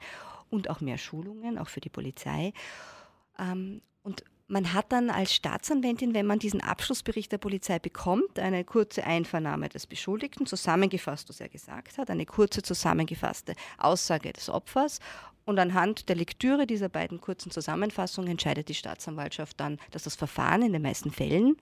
[0.51, 2.53] und auch mehr Schulungen, auch für die Polizei.
[3.39, 8.65] Ähm, und man hat dann als Staatsanwältin, wenn man diesen Abschlussbericht der Polizei bekommt, eine
[8.65, 14.99] kurze Einvernahme des Beschuldigten, zusammengefasst, was er gesagt hat, eine kurze zusammengefasste Aussage des Opfers.
[15.45, 20.63] Und anhand der Lektüre dieser beiden kurzen Zusammenfassungen entscheidet die Staatsanwaltschaft dann, dass das Verfahren
[20.63, 21.57] in den meisten Fällen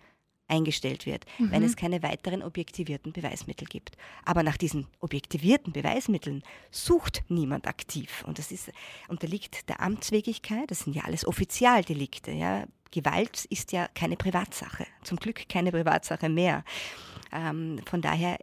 [0.49, 1.51] eingestellt wird, mhm.
[1.51, 3.97] wenn es keine weiteren objektivierten Beweismittel gibt.
[4.25, 8.25] Aber nach diesen objektivierten Beweismitteln sucht niemand aktiv.
[8.27, 8.71] Und das ist,
[9.09, 12.33] unterliegt der Amtswegigkeit, das sind ja alles Offizialdelikte.
[12.33, 12.65] Ja.
[12.91, 16.65] Gewalt ist ja keine Privatsache, zum Glück keine Privatsache mehr.
[17.33, 18.39] Ähm, von daher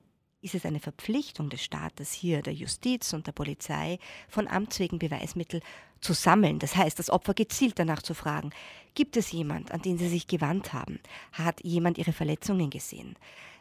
[0.45, 3.97] ist es eine Verpflichtung des Staates hier, der Justiz und der Polizei,
[4.29, 5.61] von Amts wegen Beweismittel
[5.99, 6.59] zu sammeln.
[6.59, 8.51] Das heißt, das Opfer gezielt danach zu fragen,
[8.93, 10.99] gibt es jemand, an den Sie sich gewandt haben?
[11.31, 13.15] Hat jemand Ihre Verletzungen gesehen?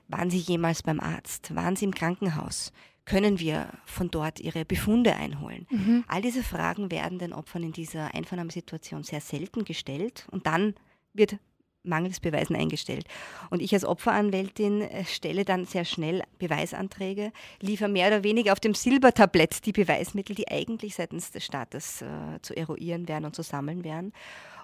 [0.08, 1.54] Waren Sie jemals beim Arzt?
[1.54, 2.70] Waren Sie im Krankenhaus?
[3.06, 5.66] Können wir von dort Ihre Befunde einholen?
[5.70, 6.04] Mhm.
[6.06, 10.74] All diese Fragen werden den Opfern in dieser Einvernahmesituation sehr selten gestellt und dann
[11.14, 11.38] wird
[11.84, 13.06] mangels Beweisen eingestellt.
[13.50, 18.60] Und ich als Opferanwältin äh, stelle dann sehr schnell Beweisanträge, liefere mehr oder weniger auf
[18.60, 22.06] dem Silbertablett die Beweismittel, die eigentlich seitens des Staates äh,
[22.42, 24.12] zu eruieren wären und zu sammeln wären.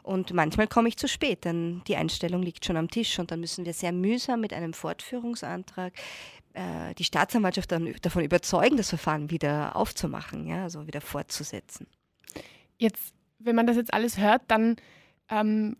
[0.02, 3.40] Und manchmal komme ich zu spät, denn die Einstellung liegt schon am Tisch und dann
[3.40, 5.92] müssen wir sehr mühsam mit einem Fortführungsantrag
[6.54, 11.86] äh, die Staatsanwaltschaft dann davon überzeugen, das Verfahren wieder aufzumachen, ja, also wieder fortzusetzen.
[12.78, 14.76] Jetzt, wenn man das jetzt alles hört, dann
[15.28, 15.76] ähm,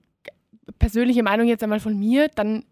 [0.78, 2.64] persönliche Meinung jetzt einmal von mir, dann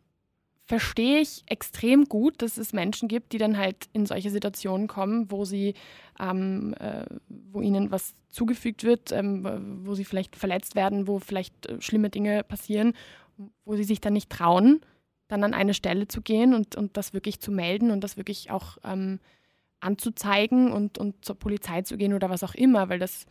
[0.69, 5.31] verstehe ich extrem gut, dass es Menschen gibt, die dann halt in solche Situationen kommen,
[5.31, 5.73] wo sie,
[6.21, 11.67] ähm, äh, wo ihnen was zugefügt wird, ähm, wo sie vielleicht verletzt werden, wo vielleicht
[11.67, 12.93] äh, schlimme Dinge passieren,
[13.65, 14.83] wo sie sich dann nicht trauen,
[15.29, 18.51] dann an eine Stelle zu gehen und, und das wirklich zu melden und das wirklich
[18.51, 19.21] auch ähm,
[19.81, 23.25] anzuzeigen und, und zur Polizei zu gehen oder was auch immer, weil das,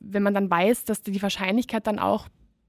[0.00, 2.28] wenn man dann weiß, dass die Wahrscheinlichkeit dann auch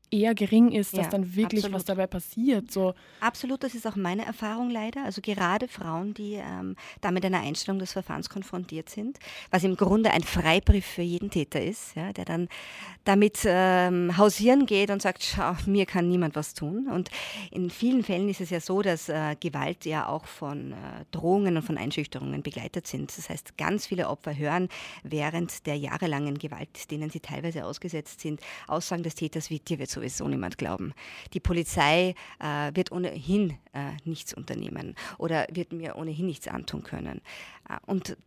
[0.10, 1.76] eher gering ist, dass ja, dann wirklich absolut.
[1.76, 2.72] was dabei passiert.
[2.72, 2.94] So.
[3.20, 5.04] Absolut, das ist auch meine Erfahrung leider.
[5.04, 9.20] Also gerade Frauen, die ähm, da mit einer Einstellung des Verfahrens konfrontiert sind,
[9.52, 12.48] was im Grunde ein Freibrief für jeden Täter ist, ja, der dann
[13.04, 16.88] damit ähm, hausieren geht und sagt, schau, mir kann niemand was tun.
[16.88, 17.10] Und
[17.52, 20.76] in vielen Fällen ist es ja so, dass äh, Gewalt ja auch von äh,
[21.12, 23.18] Drohungen und von Einschüchterungen begleitet sind.
[23.18, 24.70] Das heißt, ganz viele Opfer hören
[25.04, 29.97] während der jahrelangen Gewalt, denen sie teilweise ausgesetzt sind, Aussagen des Täters wie, dir wird
[29.98, 30.94] sowieso niemand glauben.
[31.34, 37.22] Die Polizei äh, wird ohnehin äh, nichts unternehmen oder wird mir ohnehin nichts antun können.
[37.70, 38.18] Äh, und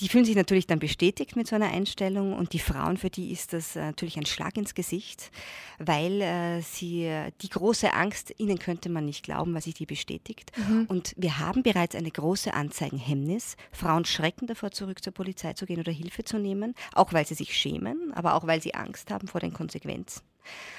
[0.00, 3.30] die fühlen sich natürlich dann bestätigt mit so einer Einstellung und die Frauen, für die
[3.30, 5.30] ist das äh, natürlich ein Schlag ins Gesicht,
[5.78, 7.08] weil äh, sie
[7.40, 10.50] die große Angst, ihnen könnte man nicht glauben, was sich die bestätigt.
[10.56, 10.86] Mhm.
[10.88, 13.56] Und wir haben bereits eine große Anzeigenhemmnis.
[13.70, 17.34] Frauen schrecken davor, zurück zur Polizei zu gehen oder Hilfe zu nehmen, auch weil sie
[17.34, 20.22] sich schämen, aber auch weil sie Angst haben vor den Konsequenzen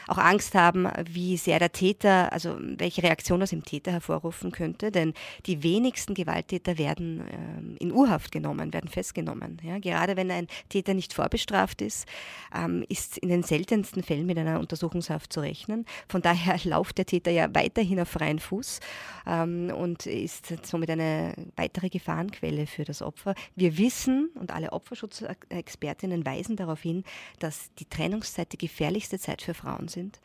[0.07, 4.91] auch Angst haben, wie sehr der Täter, also welche Reaktion das im Täter hervorrufen könnte.
[4.91, 5.13] Denn
[5.45, 9.59] die wenigsten Gewalttäter werden ähm, in Urhaft genommen, werden festgenommen.
[9.63, 12.07] Ja, gerade wenn ein Täter nicht vorbestraft ist,
[12.55, 15.85] ähm, ist in den seltensten Fällen mit einer Untersuchungshaft zu rechnen.
[16.07, 18.79] Von daher läuft der Täter ja weiterhin auf freien Fuß
[19.25, 23.33] ähm, und ist somit eine weitere Gefahrenquelle für das Opfer.
[23.55, 27.03] Wir wissen und alle Opferschutzexpertinnen weisen darauf hin,
[27.39, 30.19] dass die Trennungszeit die gefährlichste Zeit für Frauen sind,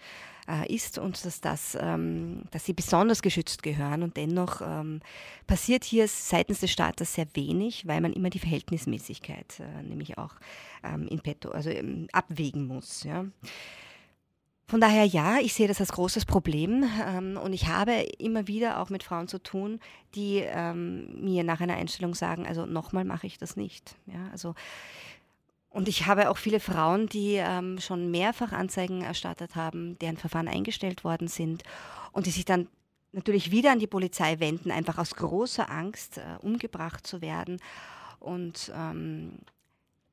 [0.48, 4.02] äh, ist und dass, das, ähm, dass sie besonders geschützt gehören.
[4.02, 5.00] Und dennoch ähm,
[5.46, 10.34] passiert hier seitens des Staates sehr wenig, weil man immer die Verhältnismäßigkeit äh, nämlich auch
[10.82, 13.04] ähm, in petto, also ähm, abwägen muss.
[13.04, 13.24] Ja.
[14.70, 18.80] Von daher ja, ich sehe das als großes Problem ähm, und ich habe immer wieder
[18.80, 19.80] auch mit Frauen zu tun,
[20.14, 23.96] die ähm, mir nach einer Einstellung sagen, also nochmal mache ich das nicht.
[24.06, 24.54] Ja, also
[25.70, 30.48] und ich habe auch viele Frauen, die ähm, schon mehrfach Anzeigen erstattet haben, deren Verfahren
[30.48, 31.62] eingestellt worden sind
[32.10, 32.68] und die sich dann
[33.12, 37.60] natürlich wieder an die Polizei wenden, einfach aus großer Angst, äh, umgebracht zu werden.
[38.18, 39.38] Und ähm,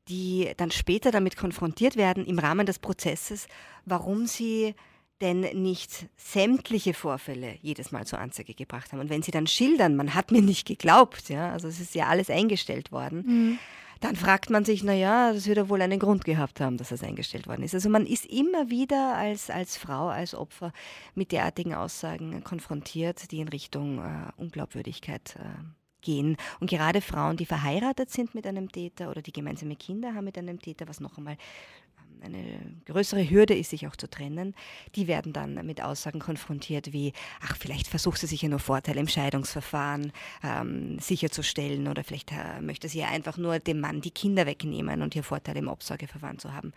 [0.08, 3.48] die dann später damit konfrontiert werden im Rahmen des Prozesses,
[3.84, 4.74] warum sie
[5.20, 9.00] denn nicht sämtliche Vorfälle jedes Mal zur Anzeige gebracht haben.
[9.00, 12.08] Und wenn sie dann schildern, man hat mir nicht geglaubt, ja, also es ist ja
[12.08, 13.60] alles eingestellt worden, mhm
[13.99, 17.03] dann fragt man sich, naja, das wird ja wohl einen Grund gehabt haben, dass das
[17.03, 17.73] eingestellt worden ist.
[17.73, 20.71] Also man ist immer wieder als, als Frau, als Opfer
[21.15, 25.63] mit derartigen Aussagen konfrontiert, die in Richtung äh, Unglaubwürdigkeit äh,
[26.01, 26.38] gehen.
[26.60, 30.38] Und gerade Frauen, die verheiratet sind mit einem Täter oder die gemeinsame Kinder haben mit
[30.38, 31.38] einem Täter, was noch einmal
[32.23, 34.56] eine größere Hürde ist, sich auch zu trennen,
[34.95, 38.99] die werden dann mit Aussagen konfrontiert wie, ach, vielleicht versucht sie sich ja nur Vorteile
[38.99, 40.12] im Scheidungsverfahren
[40.43, 45.01] ähm, sicherzustellen oder vielleicht äh, möchte sie ja einfach nur dem Mann die Kinder wegnehmen
[45.01, 46.73] und hier Vorteile im Obsorgeverfahren zu haben.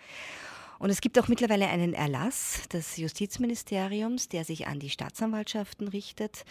[0.78, 6.44] Und es gibt auch mittlerweile einen Erlass des Justizministeriums, der sich an die Staatsanwaltschaften richtet,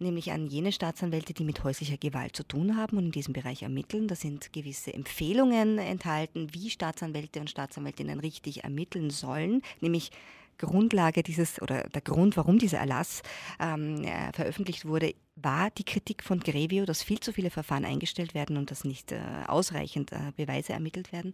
[0.00, 3.62] nämlich an jene Staatsanwälte, die mit häuslicher Gewalt zu tun haben und in diesem Bereich
[3.62, 4.08] ermitteln.
[4.08, 10.10] Da sind gewisse Empfehlungen enthalten, wie Staatsanwälte und Staatsanwältinnen richtig ermitteln sollen, nämlich
[10.58, 13.22] Grundlage dieses oder der Grund, warum dieser Erlass
[13.60, 18.34] ähm, äh, veröffentlicht wurde, war die Kritik von Grevio, dass viel zu viele Verfahren eingestellt
[18.34, 21.32] werden und dass nicht äh, ausreichend äh, Beweise ermittelt werden.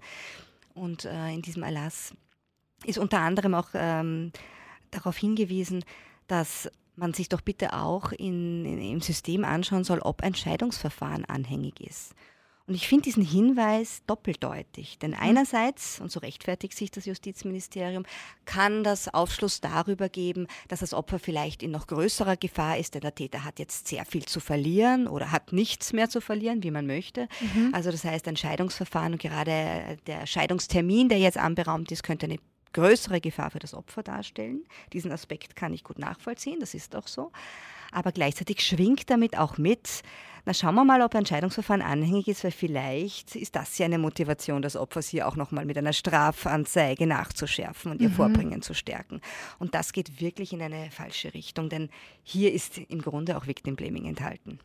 [0.74, 2.12] Und äh, in diesem Erlass
[2.85, 4.31] ist unter anderem auch ähm,
[4.90, 5.85] darauf hingewiesen,
[6.27, 11.24] dass man sich doch bitte auch in, in, im System anschauen soll, ob ein Scheidungsverfahren
[11.24, 12.14] anhängig ist.
[12.66, 14.98] Und ich finde diesen Hinweis doppeldeutig.
[14.98, 15.18] Denn mhm.
[15.20, 18.04] einerseits, und so rechtfertigt sich das Justizministerium,
[18.46, 23.02] kann das Aufschluss darüber geben, dass das Opfer vielleicht in noch größerer Gefahr ist, denn
[23.02, 26.70] der Täter hat jetzt sehr viel zu verlieren oder hat nichts mehr zu verlieren, wie
[26.70, 27.28] man möchte.
[27.54, 27.74] Mhm.
[27.74, 32.38] Also das heißt, ein Scheidungsverfahren und gerade der Scheidungstermin, der jetzt anberaumt ist, könnte eine
[32.74, 34.64] größere Gefahr für das Opfer darstellen.
[34.92, 37.32] Diesen Aspekt kann ich gut nachvollziehen, das ist auch so.
[37.90, 40.02] Aber gleichzeitig schwingt damit auch mit,
[40.44, 43.98] na schauen wir mal, ob ein Scheidungsverfahren anhängig ist, weil vielleicht ist das ja eine
[43.98, 48.14] Motivation des Opfers hier auch nochmal mit einer Strafanzeige nachzuschärfen und ihr mhm.
[48.14, 49.20] Vorbringen zu stärken.
[49.58, 51.88] Und das geht wirklich in eine falsche Richtung, denn
[52.22, 54.58] hier ist im Grunde auch Victim Blaming enthalten.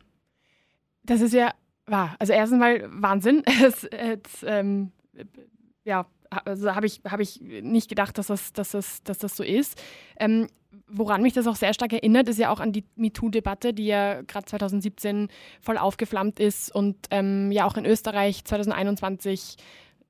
[1.02, 1.54] Das ist ja
[1.86, 2.14] wahr.
[2.18, 3.42] Also erstens mal Wahnsinn.
[3.62, 4.92] Es, es, ähm,
[5.84, 9.42] ja, also habe ich, hab ich nicht gedacht, dass das, dass das, dass das so
[9.42, 9.80] ist.
[10.18, 10.46] Ähm,
[10.86, 14.22] woran mich das auch sehr stark erinnert, ist ja auch an die MeToo-Debatte, die ja
[14.22, 15.28] gerade 2017
[15.60, 19.56] voll aufgeflammt ist und ähm, ja auch in Österreich 2021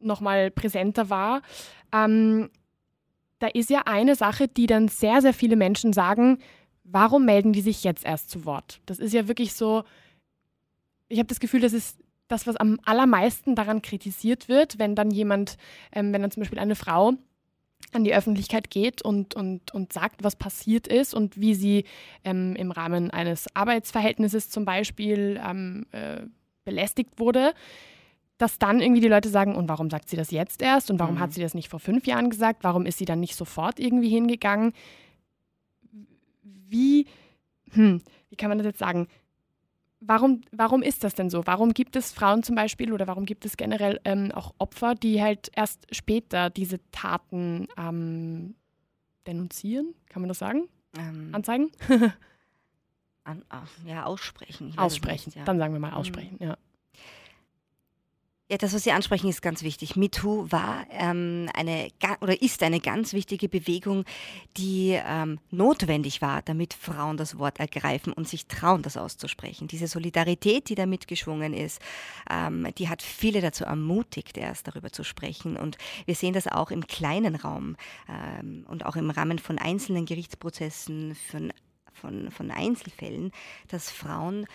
[0.01, 1.43] nochmal präsenter war.
[1.93, 2.51] Ähm,
[3.39, 6.39] da ist ja eine Sache, die dann sehr, sehr viele Menschen sagen,
[6.85, 8.81] warum melden die sich jetzt erst zu Wort?
[8.87, 9.85] Das ist ja wirklich so,
[11.09, 11.99] ich habe das Gefühl, das ist
[12.31, 15.57] das, was am allermeisten daran kritisiert wird, wenn dann jemand,
[15.93, 17.15] ähm, wenn dann zum Beispiel eine Frau
[17.93, 21.85] an die Öffentlichkeit geht und, und, und sagt, was passiert ist und wie sie
[22.25, 26.23] ähm, im Rahmen eines Arbeitsverhältnisses zum Beispiel ähm, äh,
[26.65, 27.53] belästigt wurde,
[28.39, 31.17] dass dann irgendwie die Leute sagen, und warum sagt sie das jetzt erst und warum
[31.17, 31.21] mhm.
[31.21, 34.09] hat sie das nicht vor fünf Jahren gesagt, warum ist sie dann nicht sofort irgendwie
[34.09, 34.73] hingegangen?
[36.43, 37.07] Wie,
[37.73, 39.09] hm, wie kann man das jetzt sagen?
[40.01, 41.47] Warum, warum ist das denn so?
[41.47, 45.23] Warum gibt es Frauen zum Beispiel oder warum gibt es generell ähm, auch Opfer, die
[45.23, 48.55] halt erst später diese Taten ähm,
[49.27, 49.95] denunzieren?
[50.09, 50.69] Kann man das sagen?
[50.99, 51.71] Ähm, Anzeigen?
[53.25, 54.73] an, ach, ja, aussprechen.
[54.77, 55.45] Aussprechen, nicht, ja.
[55.45, 55.97] dann sagen wir mal mhm.
[55.97, 56.47] aussprechen, mhm.
[56.47, 56.57] ja.
[58.51, 59.95] Ja, das, was Sie ansprechen, ist ganz wichtig.
[59.95, 61.87] MeToo war ähm, eine
[62.21, 64.05] oder ist eine ganz wichtige Bewegung,
[64.57, 69.69] die ähm, notwendig war, damit Frauen das Wort ergreifen und sich trauen, das auszusprechen.
[69.69, 71.81] Diese Solidarität, die da mitgeschwungen ist,
[72.29, 75.57] ähm, die hat viele dazu ermutigt, erst darüber zu sprechen.
[75.57, 77.77] Und wir sehen das auch im kleinen Raum
[78.09, 81.53] ähm, und auch im Rahmen von einzelnen Gerichtsprozessen, von
[81.93, 83.31] von, von Einzelfällen,
[83.69, 84.47] dass Frauen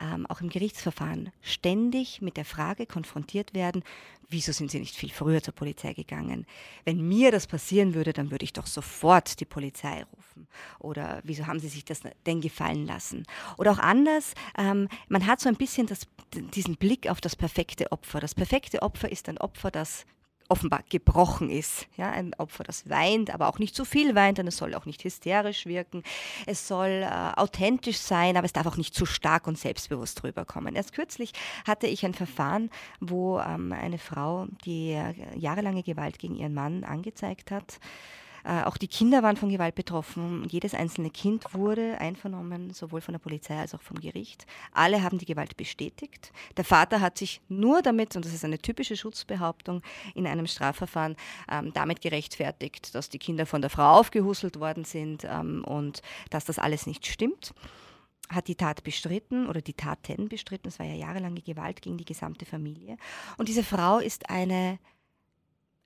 [0.00, 3.82] ähm, auch im Gerichtsverfahren ständig mit der Frage konfrontiert werden,
[4.28, 6.46] wieso sind Sie nicht viel früher zur Polizei gegangen?
[6.84, 10.48] Wenn mir das passieren würde, dann würde ich doch sofort die Polizei rufen.
[10.78, 13.24] Oder wieso haben Sie sich das denn gefallen lassen?
[13.56, 17.92] Oder auch anders, ähm, man hat so ein bisschen das, diesen Blick auf das perfekte
[17.92, 18.20] Opfer.
[18.20, 20.04] Das perfekte Opfer ist ein Opfer, das
[20.48, 21.86] offenbar gebrochen ist.
[21.96, 24.86] Ja, ein Opfer, das weint, aber auch nicht zu viel weint, denn es soll auch
[24.86, 26.02] nicht hysterisch wirken.
[26.46, 30.76] Es soll äh, authentisch sein, aber es darf auch nicht zu stark und selbstbewusst rüberkommen.
[30.76, 31.32] Erst kürzlich
[31.66, 36.84] hatte ich ein Verfahren, wo ähm, eine Frau, die äh, jahrelange Gewalt gegen ihren Mann
[36.84, 37.78] angezeigt hat,
[38.46, 40.46] äh, auch die Kinder waren von Gewalt betroffen.
[40.48, 44.46] Jedes einzelne Kind wurde einvernommen, sowohl von der Polizei als auch vom Gericht.
[44.72, 46.32] Alle haben die Gewalt bestätigt.
[46.56, 49.82] Der Vater hat sich nur damit, und das ist eine typische Schutzbehauptung
[50.14, 51.16] in einem Strafverfahren,
[51.50, 56.44] ähm, damit gerechtfertigt, dass die Kinder von der Frau aufgehusselt worden sind ähm, und dass
[56.44, 57.52] das alles nicht stimmt
[58.28, 60.66] hat die Tat bestritten oder die Taten bestritten.
[60.66, 62.96] Es war ja jahrelange Gewalt gegen die gesamte Familie.
[63.38, 64.80] Und diese Frau ist eine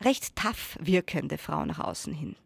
[0.02, 2.36] recht tough wirkende Frau nach außen hin.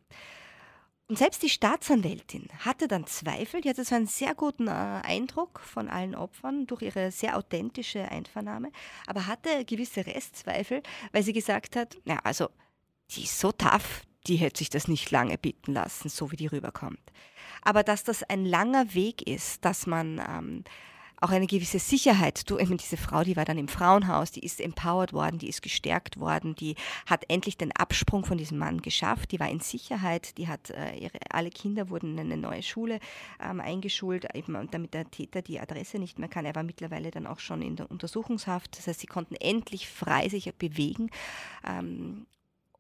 [1.06, 5.60] Und selbst die Staatsanwältin hatte dann Zweifel, die hatte so einen sehr guten äh, Eindruck
[5.60, 8.70] von allen Opfern durch ihre sehr authentische Einvernahme,
[9.06, 12.48] aber hatte gewisse Restzweifel, weil sie gesagt hat, ja, also
[13.10, 16.46] die ist so tough, die hätte sich das nicht lange bitten lassen, so wie die
[16.46, 17.12] rüberkommt.
[17.60, 20.64] Aber dass das ein langer Weg ist, dass man ähm,
[21.20, 22.48] auch eine gewisse Sicherheit.
[22.50, 25.62] Du, eben diese Frau, die war dann im Frauenhaus, die ist empowered worden, die ist
[25.62, 30.36] gestärkt worden, die hat endlich den Absprung von diesem Mann geschafft, die war in Sicherheit,
[30.38, 33.00] die hat äh, ihre, alle Kinder wurden in eine neue Schule
[33.40, 36.44] ähm, eingeschult, eben damit der Täter die Adresse nicht mehr kann.
[36.44, 38.76] Er war mittlerweile dann auch schon in der Untersuchungshaft.
[38.78, 41.10] Das heißt, sie konnten endlich frei sich bewegen.
[41.66, 42.26] Ähm,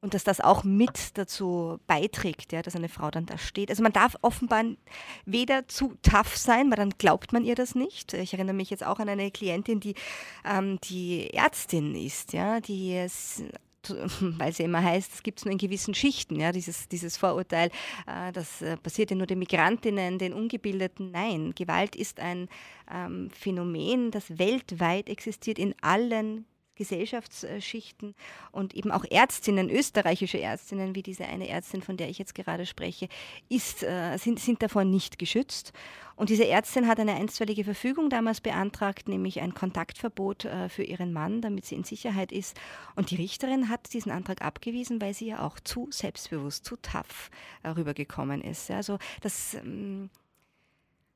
[0.04, 3.70] und dass das auch mit dazu beiträgt, ja, dass eine Frau dann da steht.
[3.70, 4.62] Also man darf offenbar
[5.24, 8.12] weder zu tough sein, weil dann glaubt man ihr das nicht.
[8.12, 9.94] Ich erinnere mich jetzt auch an eine Klientin, die,
[10.44, 13.06] ähm, die Ärztin ist, ja, die
[14.20, 17.70] weil sie immer heißt, es gibt es nur in gewissen Schichten, ja, dieses, dieses Vorurteil,
[18.06, 21.12] äh, das äh, passiert ja nur den Migrantinnen, den Ungebildeten.
[21.12, 22.48] Nein, Gewalt ist ein
[22.92, 28.14] ähm, Phänomen, das weltweit existiert in allen Gesellschaftsschichten
[28.52, 32.66] und eben auch Ärztinnen, österreichische Ärztinnen, wie diese eine Ärztin, von der ich jetzt gerade
[32.66, 33.08] spreche,
[33.48, 35.72] ist, äh, sind, sind davor nicht geschützt.
[36.16, 41.12] Und diese Ärztin hat eine einstweilige Verfügung damals beantragt, nämlich ein Kontaktverbot äh, für ihren
[41.12, 42.56] Mann, damit sie in Sicherheit ist.
[42.94, 47.30] Und die Richterin hat diesen Antrag abgewiesen, weil sie ja auch zu selbstbewusst, zu tough
[47.62, 48.70] äh, rübergekommen ist.
[48.70, 49.54] Also das.
[49.54, 50.10] Ähm,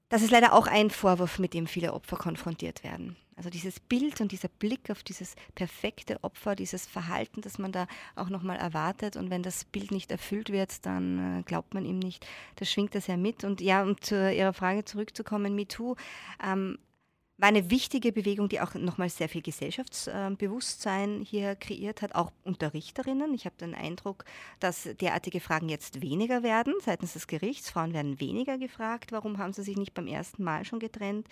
[0.08, 3.16] das ist leider auch ein Vorwurf, mit dem viele Opfer konfrontiert werden.
[3.36, 7.86] Also dieses Bild und dieser Blick auf dieses perfekte Opfer, dieses Verhalten, das man da
[8.16, 9.16] auch nochmal erwartet.
[9.16, 12.26] Und wenn das Bild nicht erfüllt wird, dann äh, glaubt man ihm nicht.
[12.56, 13.44] Das schwingt das ja mit.
[13.44, 15.94] Und ja, um zu Ihrer Frage zurückzukommen, MeToo
[16.44, 16.78] ähm,
[17.38, 22.74] war eine wichtige Bewegung, die auch nochmal sehr viel Gesellschaftsbewusstsein hier kreiert hat, auch unter
[22.74, 23.32] Richterinnen.
[23.32, 24.24] Ich habe den Eindruck,
[24.58, 27.70] dass derartige Fragen jetzt weniger werden seitens des Gerichts.
[27.70, 31.28] Frauen werden weniger gefragt, warum haben sie sich nicht beim ersten Mal schon getrennt.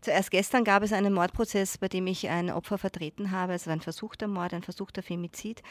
[0.00, 3.54] Zuerst gestern gab es einen Mordprozess, bei dem ich ein Opfer vertreten habe.
[3.54, 5.62] Es war ein versuchter Mord, ein versuchter Femizid.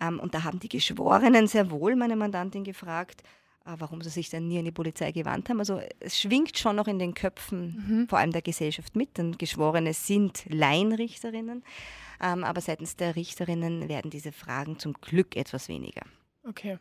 [0.00, 3.45] Ähm, und da haben die Geschworenen sehr wohl meine Mandantin gefragt, äh,
[3.78, 5.58] warum sie sich dann nie an die Polizei gewandt haben.
[5.58, 8.08] Also es schwingt schon noch in den Köpfen, mhm.
[8.08, 11.64] vor allem der Gesellschaft mit, denn Geschworene sind Laienrichterinnen.
[12.22, 16.02] Ähm, aber seitens der Richterinnen werden diese Fragen zum Glück etwas weniger.
[16.44, 16.78] Okay.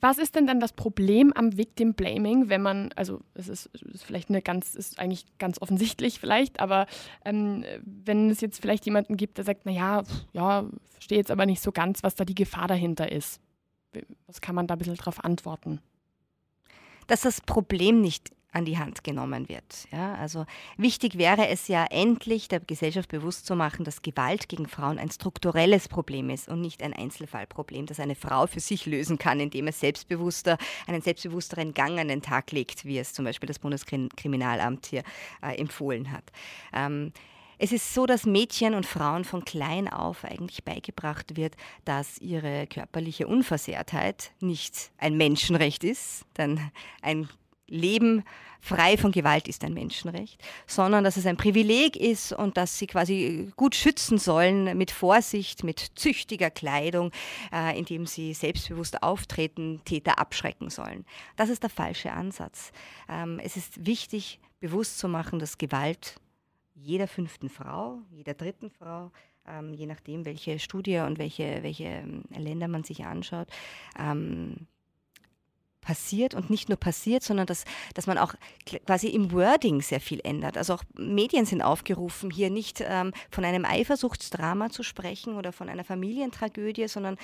[0.00, 4.02] Was ist denn dann das Problem am Victim Blaming, wenn man, also es ist, ist
[4.02, 6.86] vielleicht eine ganz, ist eigentlich ganz offensichtlich vielleicht, aber
[7.24, 11.60] ähm, wenn es jetzt vielleicht jemanden gibt, der sagt, naja, ja, verstehe jetzt aber nicht
[11.60, 13.40] so ganz, was da die Gefahr dahinter ist.
[14.26, 15.80] Was kann man da ein bisschen drauf antworten?
[17.06, 19.86] Dass das Problem nicht an die Hand genommen wird.
[19.92, 20.44] Ja, also
[20.76, 25.10] wichtig wäre es ja endlich der Gesellschaft bewusst zu machen, dass Gewalt gegen Frauen ein
[25.10, 29.68] strukturelles Problem ist und nicht ein Einzelfallproblem, das eine Frau für sich lösen kann, indem
[29.68, 34.86] es selbstbewusster, einen selbstbewussteren Gang an den Tag legt, wie es zum Beispiel das Bundeskriminalamt
[34.86, 35.04] hier
[35.42, 36.24] äh, empfohlen hat.
[36.72, 37.12] Ähm,
[37.62, 42.66] es ist so, dass Mädchen und Frauen von klein auf eigentlich beigebracht wird, dass ihre
[42.66, 46.58] körperliche Unversehrtheit nicht ein Menschenrecht ist, denn
[47.02, 47.28] ein
[47.66, 48.24] Leben
[48.60, 52.86] frei von Gewalt ist ein Menschenrecht, sondern dass es ein Privileg ist und dass sie
[52.86, 57.12] quasi gut schützen sollen mit Vorsicht, mit züchtiger Kleidung,
[57.52, 61.04] äh, indem sie selbstbewusst auftreten, Täter abschrecken sollen.
[61.36, 62.72] Das ist der falsche Ansatz.
[63.06, 66.16] Ähm, es ist wichtig, bewusst zu machen, dass Gewalt
[66.82, 69.10] jeder fünften Frau, jeder dritten Frau,
[69.46, 73.48] ähm, je nachdem, welche Studie und welche, welche ähm, Länder man sich anschaut,
[73.98, 74.66] ähm,
[75.80, 77.64] passiert und nicht nur passiert, sondern dass,
[77.94, 78.34] dass man auch
[78.86, 80.58] quasi im Wording sehr viel ändert.
[80.58, 85.68] Also auch Medien sind aufgerufen, hier nicht ähm, von einem Eifersuchtsdrama zu sprechen oder von
[85.68, 87.16] einer Familientragödie, sondern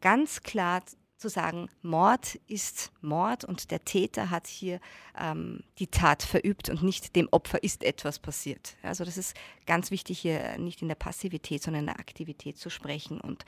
[0.00, 0.82] ganz klar
[1.20, 4.80] zu sagen, Mord ist Mord und der Täter hat hier
[5.18, 8.76] ähm, die Tat verübt und nicht dem Opfer ist etwas passiert.
[8.82, 12.70] Also das ist ganz wichtig, hier nicht in der Passivität, sondern in der Aktivität zu
[12.70, 13.44] sprechen und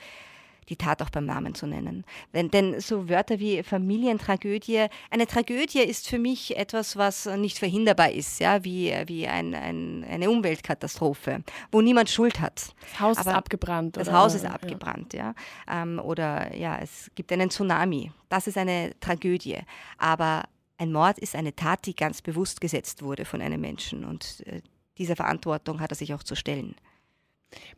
[0.69, 2.05] die Tat auch beim Namen zu nennen.
[2.31, 8.11] Wenn, denn so Wörter wie Familientragödie, eine Tragödie ist für mich etwas, was nicht verhinderbar
[8.11, 12.73] ist, ja, wie, wie ein, ein, eine Umweltkatastrophe, wo niemand Schuld hat.
[12.81, 13.97] Das Haus Aber ist abgebrannt.
[13.97, 14.17] Das oder?
[14.19, 15.33] Haus ist abgebrannt, ja.
[15.67, 15.83] ja.
[15.83, 18.11] Ähm, oder ja, es gibt einen Tsunami.
[18.29, 19.59] Das ist eine Tragödie.
[19.97, 20.43] Aber
[20.77, 24.05] ein Mord ist eine Tat, die ganz bewusst gesetzt wurde von einem Menschen.
[24.05, 24.61] Und äh,
[24.97, 26.75] dieser Verantwortung hat er sich auch zu stellen.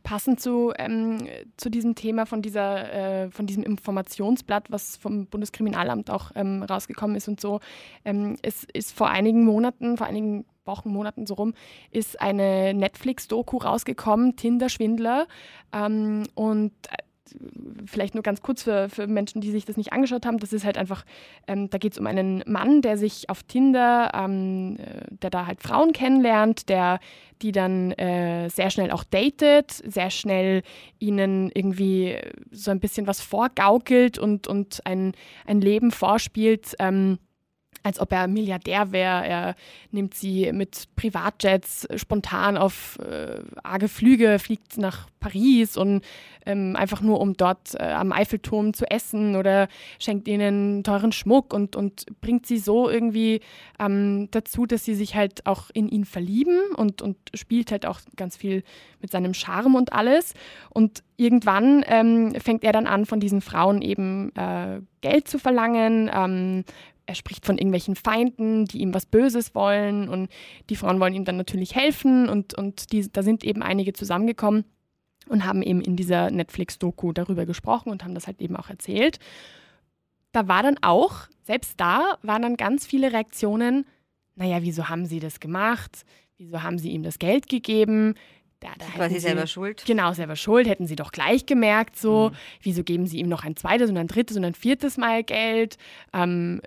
[0.04, 2.94] Passend zu, ähm, zu diesem Thema von, dieser,
[3.26, 7.60] äh, von diesem Informationsblatt, was vom Bundeskriminalamt auch ähm, rausgekommen ist und so,
[8.04, 11.54] ähm, es ist vor einigen Monaten, vor einigen Wochen, Monaten so rum,
[11.92, 15.28] ist eine Netflix-Doku rausgekommen, Tinder-Schwindler.
[15.74, 16.98] Ähm, und äh,
[17.86, 20.66] vielleicht nur ganz kurz für, für Menschen, die sich das nicht angeschaut haben, das ist
[20.66, 21.06] halt einfach,
[21.48, 25.46] ähm, da geht es um einen Mann, der sich auf Tinder, ähm, äh, der da
[25.46, 27.00] halt Frauen kennenlernt, der
[27.42, 30.64] die dann äh, sehr schnell auch datet, sehr schnell
[31.00, 32.18] ihnen irgendwie
[32.52, 35.14] so ein bisschen was vorgaukelt und, und ein,
[35.46, 36.76] ein Leben vorspielt.
[36.80, 37.18] Ähm,
[37.86, 39.28] als ob er Milliardär wäre.
[39.28, 39.56] Er
[39.92, 46.04] nimmt sie mit Privatjets spontan auf äh, arge Flüge, fliegt nach Paris und
[46.48, 49.68] ähm, einfach nur, um dort äh, am Eiffelturm zu essen oder
[50.00, 53.42] schenkt ihnen teuren Schmuck und, und bringt sie so irgendwie
[53.80, 58.00] ähm, dazu, dass sie sich halt auch in ihn verlieben und, und spielt halt auch
[58.16, 58.64] ganz viel
[59.00, 60.34] mit seinem Charme und alles.
[60.72, 66.10] Und irgendwann ähm, fängt er dann an, von diesen Frauen eben äh, Geld zu verlangen,
[66.12, 66.64] ähm,
[67.06, 70.30] er spricht von irgendwelchen Feinden, die ihm was Böses wollen und
[70.70, 74.66] die Frauen wollen ihm dann natürlich helfen und, und die, da sind eben einige zusammengekommen
[75.30, 79.20] und haben eben in dieser Netflix-Doku darüber gesprochen und haben das halt eben auch erzählt.
[80.32, 83.86] Da war dann auch, selbst da waren dann ganz viele Reaktionen,
[84.36, 86.06] naja, wieso haben sie das gemacht?
[86.38, 88.16] Wieso haben sie ihm das Geld gegeben?
[88.66, 89.84] Ja, da quasi selber schuld.
[89.86, 90.68] Genau, selber schuld.
[90.68, 92.36] Hätten sie doch gleich gemerkt, so, mhm.
[92.64, 95.78] wieso geben sie ihm noch ein zweites und ein drittes und ein viertes Mal Geld?
[96.14, 96.62] Ähm,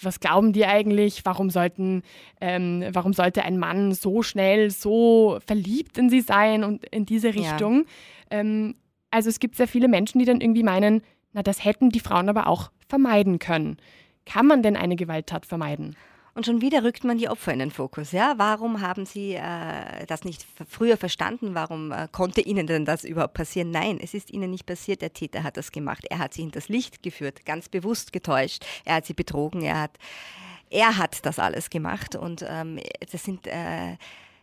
[0.00, 1.26] was glauben die eigentlich?
[1.26, 2.02] Warum sollten,
[2.40, 7.34] ähm, warum sollte ein Mann so schnell so verliebt in sie sein und in diese
[7.34, 7.84] Richtung?
[8.30, 8.38] Ja.
[8.38, 8.76] Ähm,
[9.10, 12.30] also es gibt sehr viele Menschen, die dann irgendwie meinen, na, das hätten die Frauen
[12.30, 13.76] aber auch vermeiden können.
[14.24, 15.96] kann man denn eine Gewalttat vermeiden?
[16.38, 18.12] Und schon wieder rückt man die Opfer in den Fokus.
[18.12, 18.34] Ja?
[18.36, 21.56] Warum haben sie äh, das nicht früher verstanden?
[21.56, 23.72] Warum äh, konnte ihnen denn das überhaupt passieren?
[23.72, 25.02] Nein, es ist ihnen nicht passiert.
[25.02, 26.04] Der Täter hat das gemacht.
[26.08, 28.64] Er hat sie in das Licht geführt, ganz bewusst getäuscht.
[28.84, 29.62] Er hat sie betrogen.
[29.62, 29.98] Er hat,
[30.70, 32.14] er hat das alles gemacht.
[32.14, 32.78] Und ähm,
[33.10, 33.96] das sind äh,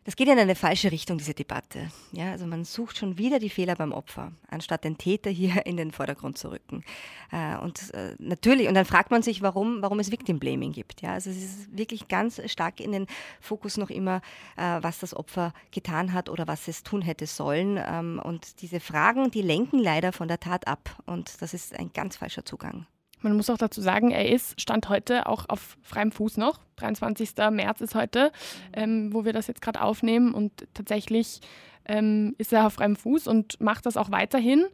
[0.06, 1.89] das geht in eine falsche Richtung, diese Debatte.
[2.12, 5.78] Ja, also man sucht schon wieder die Fehler beim Opfer, anstatt den Täter hier in
[5.78, 6.84] den Vordergrund zu rücken.
[7.32, 11.01] Äh, und äh, natürlich, und dann fragt man sich, warum, warum es Victim Blaming gibt.
[11.01, 13.08] Ja, also es ist wirklich ganz stark in den
[13.41, 14.22] Fokus noch immer,
[14.58, 17.80] äh, was das Opfer getan hat oder was es tun hätte sollen.
[17.84, 21.01] Ähm, und diese Fragen, die lenken leider von der Tat ab.
[21.08, 22.86] Und das ist ein ganz falscher Zugang.
[23.26, 26.60] Man muss auch dazu sagen, er ist, stand heute auch auf freiem Fuß noch.
[26.76, 27.32] 23.
[27.50, 28.32] März ist heute,
[28.72, 30.32] ähm, wo wir das jetzt gerade aufnehmen.
[30.32, 31.42] Und tatsächlich
[31.86, 34.68] ähm, ist er auf freiem Fuß und macht das auch weiterhin,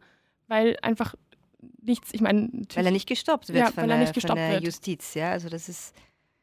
[0.48, 1.14] weil einfach
[1.80, 2.50] nichts, ich meine.
[2.74, 5.30] Weil er nicht gestoppt wird ja, von, der, nicht gestoppt von der Justiz, ja.
[5.30, 5.94] Also das ist.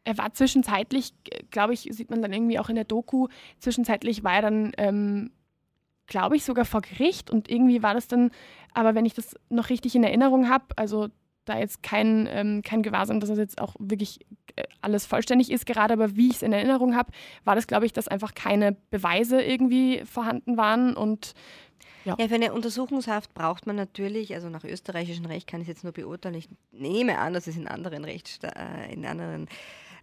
[0.03, 1.14] Er war zwischenzeitlich,
[1.51, 3.28] glaube ich, sieht man dann irgendwie auch in der Doku,
[3.60, 5.30] zwischenzeitlich war er dann ähm,
[6.07, 7.30] glaube ich, sogar vor Gericht.
[7.30, 8.32] Und irgendwie war das dann,
[8.74, 11.10] aber wenn ich das noch richtig in Erinnerung habe, also
[11.49, 14.19] da jetzt kein, ähm, kein Gewahrsam, dass das jetzt auch wirklich
[14.55, 17.11] äh, alles vollständig ist gerade, aber wie ich es in Erinnerung habe,
[17.43, 21.33] war das, glaube ich, dass einfach keine Beweise irgendwie vorhanden waren und
[22.05, 22.15] ja.
[22.17, 22.27] ja.
[22.27, 25.93] für eine Untersuchungshaft braucht man natürlich, also nach österreichischem Recht kann ich es jetzt nur
[25.93, 29.47] beurteilen, ich nehme an, das ist in anderen Rechtssta äh, in anderen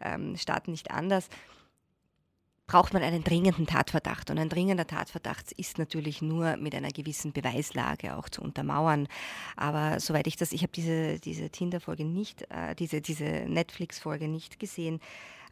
[0.01, 1.29] ähm, Staaten nicht anders,
[2.67, 4.31] braucht man einen dringenden Tatverdacht.
[4.31, 9.09] Und ein dringender Tatverdacht ist natürlich nur mit einer gewissen Beweislage auch zu untermauern.
[9.57, 14.59] Aber soweit ich das, ich habe diese, diese Tinder-Folge nicht, äh, diese, diese Netflix-Folge nicht
[14.59, 15.01] gesehen.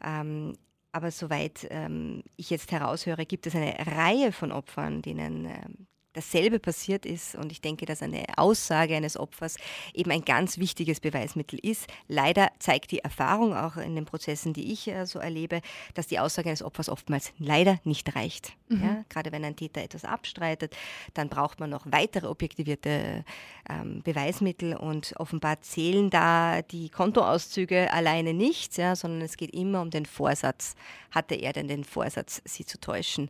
[0.03, 0.53] Ähm,
[0.91, 6.59] aber soweit ähm, ich jetzt heraushöre, gibt es eine Reihe von Opfern, denen ähm, dasselbe
[6.59, 7.35] passiert ist.
[7.35, 9.57] Und ich denke, dass eine Aussage eines Opfers
[9.93, 11.87] eben ein ganz wichtiges Beweismittel ist.
[12.07, 15.61] Leider zeigt die Erfahrung auch in den Prozessen, die ich äh, so erlebe,
[15.93, 18.53] dass die Aussage eines Opfers oftmals leider nicht reicht.
[18.69, 18.81] Mhm.
[18.81, 20.75] Ja, gerade wenn ein Täter etwas abstreitet,
[21.13, 23.23] dann braucht man noch weitere objektivierte
[23.69, 29.81] ähm, Beweismittel und offenbar zählen da die Kontoauszüge alleine nicht, ja, sondern es geht immer
[29.81, 30.75] um den Vorsatz.
[31.11, 33.29] Hatte er denn den Vorsatz, sie zu täuschen?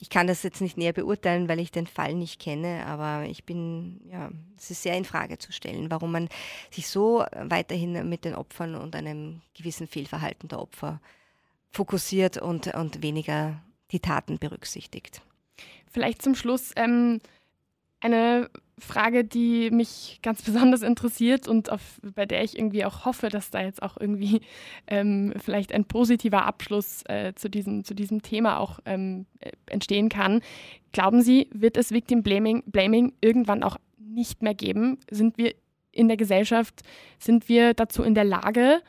[0.00, 3.44] Ich kann das jetzt nicht näher beurteilen, weil ich den Fall nicht kenne, aber ich
[3.44, 6.28] bin, ja, es ist sehr in Frage zu stellen, warum man
[6.70, 11.00] sich so weiterhin mit den Opfern und einem gewissen Fehlverhalten der Opfer
[11.70, 15.22] fokussiert und, und weniger die Taten berücksichtigt.
[15.90, 17.20] Vielleicht zum Schluss ähm,
[18.00, 23.28] eine Frage, die mich ganz besonders interessiert und auf, bei der ich irgendwie auch hoffe,
[23.28, 24.40] dass da jetzt auch irgendwie
[24.86, 30.08] ähm, vielleicht ein positiver Abschluss äh, zu, diesem, zu diesem Thema auch ähm, äh, entstehen
[30.08, 30.40] kann.
[30.92, 34.98] Glauben Sie, wird es Victim Blaming, Blaming irgendwann auch nicht mehr geben?
[35.10, 35.54] Sind wir
[35.92, 36.82] in der Gesellschaft,
[37.18, 38.82] sind wir dazu in der Lage,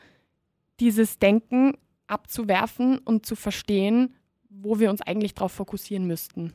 [0.80, 1.74] dieses Denken
[2.06, 4.14] abzuwerfen und zu verstehen,
[4.48, 6.52] wo wir uns eigentlich darauf fokussieren müssten?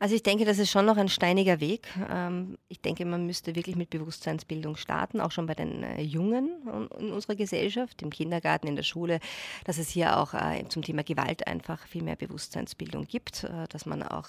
[0.00, 1.86] Also ich denke, das ist schon noch ein steiniger Weg.
[2.10, 6.48] Ähm, ich denke, man müsste wirklich mit Bewusstseinsbildung starten, auch schon bei den äh, Jungen
[6.98, 9.20] in unserer Gesellschaft, im Kindergarten, in der Schule,
[9.64, 13.84] dass es hier auch äh, zum Thema Gewalt einfach viel mehr Bewusstseinsbildung gibt, äh, dass
[13.84, 14.28] man auch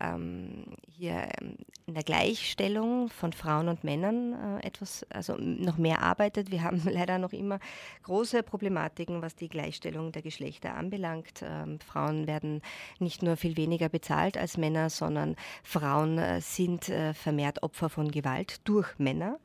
[0.00, 6.02] ähm, hier ähm, in der Gleichstellung von Frauen und Männern äh, etwas, also noch mehr
[6.02, 6.50] arbeitet.
[6.50, 7.58] Wir haben leider noch immer
[8.02, 11.42] große Problematiken, was die Gleichstellung der Geschlechter anbelangt.
[11.42, 12.62] Ähm, Frauen werden
[12.98, 18.10] nicht nur viel weniger bezahlt als Männer, sondern Frauen äh, sind äh, vermehrt Opfer von
[18.10, 19.38] Gewalt durch Männer.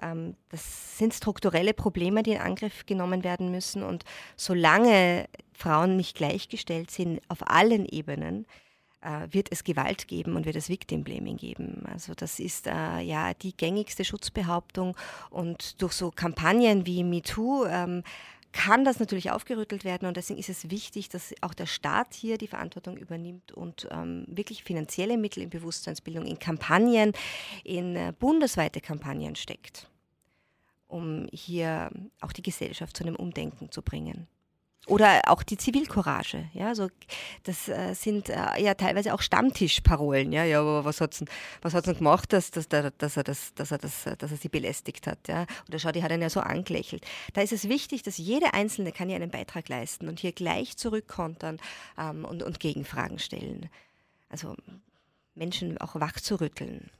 [0.00, 3.82] Ähm, das sind strukturelle Probleme, die in Angriff genommen werden müssen.
[3.82, 4.04] Und
[4.36, 8.46] solange Frauen nicht gleichgestellt sind auf allen Ebenen,
[9.30, 11.84] wird es Gewalt geben und wird es Victim Blaming geben.
[11.92, 14.96] Also das ist äh, ja die gängigste Schutzbehauptung
[15.30, 18.02] und durch so Kampagnen wie MeToo ähm,
[18.56, 22.38] kann das natürlich aufgerüttelt werden und deswegen ist es wichtig, dass auch der Staat hier
[22.38, 27.12] die Verantwortung übernimmt und ähm, wirklich finanzielle Mittel in Bewusstseinsbildung, in Kampagnen,
[27.64, 29.90] in äh, bundesweite Kampagnen steckt,
[30.88, 31.90] um hier
[32.22, 34.26] auch die Gesellschaft zu einem Umdenken zu bringen.
[34.86, 36.48] Oder auch die Zivilcourage.
[36.54, 36.88] Ja, so,
[37.42, 40.30] das äh, sind äh, ja teilweise auch Stammtischparolen.
[40.30, 41.24] Ja, ja, aber was hat
[41.60, 44.48] was hat's denn gemacht, dass, dass, dass, er das, dass, er das, dass er sie
[44.48, 45.26] belästigt hat?
[45.26, 45.46] Ja?
[45.68, 47.04] Oder schau, die hat ihn ja so angelächelt.
[47.34, 50.76] Da ist es wichtig, dass jede Einzelne kann hier einen Beitrag leisten und hier gleich
[50.76, 51.58] zurückkontern
[51.98, 53.68] ähm, und, und Gegenfragen stellen.
[54.28, 54.54] Also
[55.34, 56.90] Menschen auch wachzurütteln.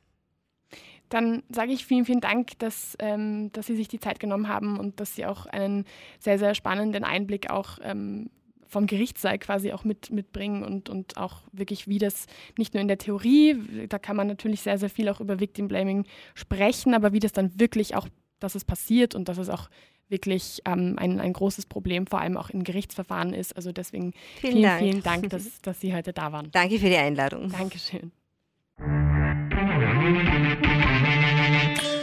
[1.08, 4.78] Dann sage ich vielen, vielen Dank, dass, ähm, dass Sie sich die Zeit genommen haben
[4.78, 5.84] und dass Sie auch einen
[6.18, 8.30] sehr, sehr spannenden Einblick auch ähm,
[8.68, 12.26] vom Gerichtssaal quasi auch mit, mitbringen und, und auch wirklich, wie das
[12.58, 15.68] nicht nur in der Theorie, da kann man natürlich sehr, sehr viel auch über Victim
[15.68, 16.04] Blaming
[16.34, 18.08] sprechen, aber wie das dann wirklich auch,
[18.40, 19.70] dass es passiert und dass es auch
[20.08, 23.56] wirklich ähm, ein, ein großes Problem, vor allem auch in Gerichtsverfahren ist.
[23.56, 26.50] Also deswegen vielen, vielen Dank, vielen Dank dass, dass Sie heute da waren.
[26.52, 27.50] Danke für die Einladung.
[27.50, 28.12] Dankeschön.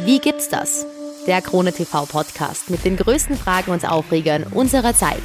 [0.06, 0.86] Wie gibt's das?
[1.28, 5.24] Der Krone TV Podcast mit den größten Fragen und Aufregern unserer Zeit.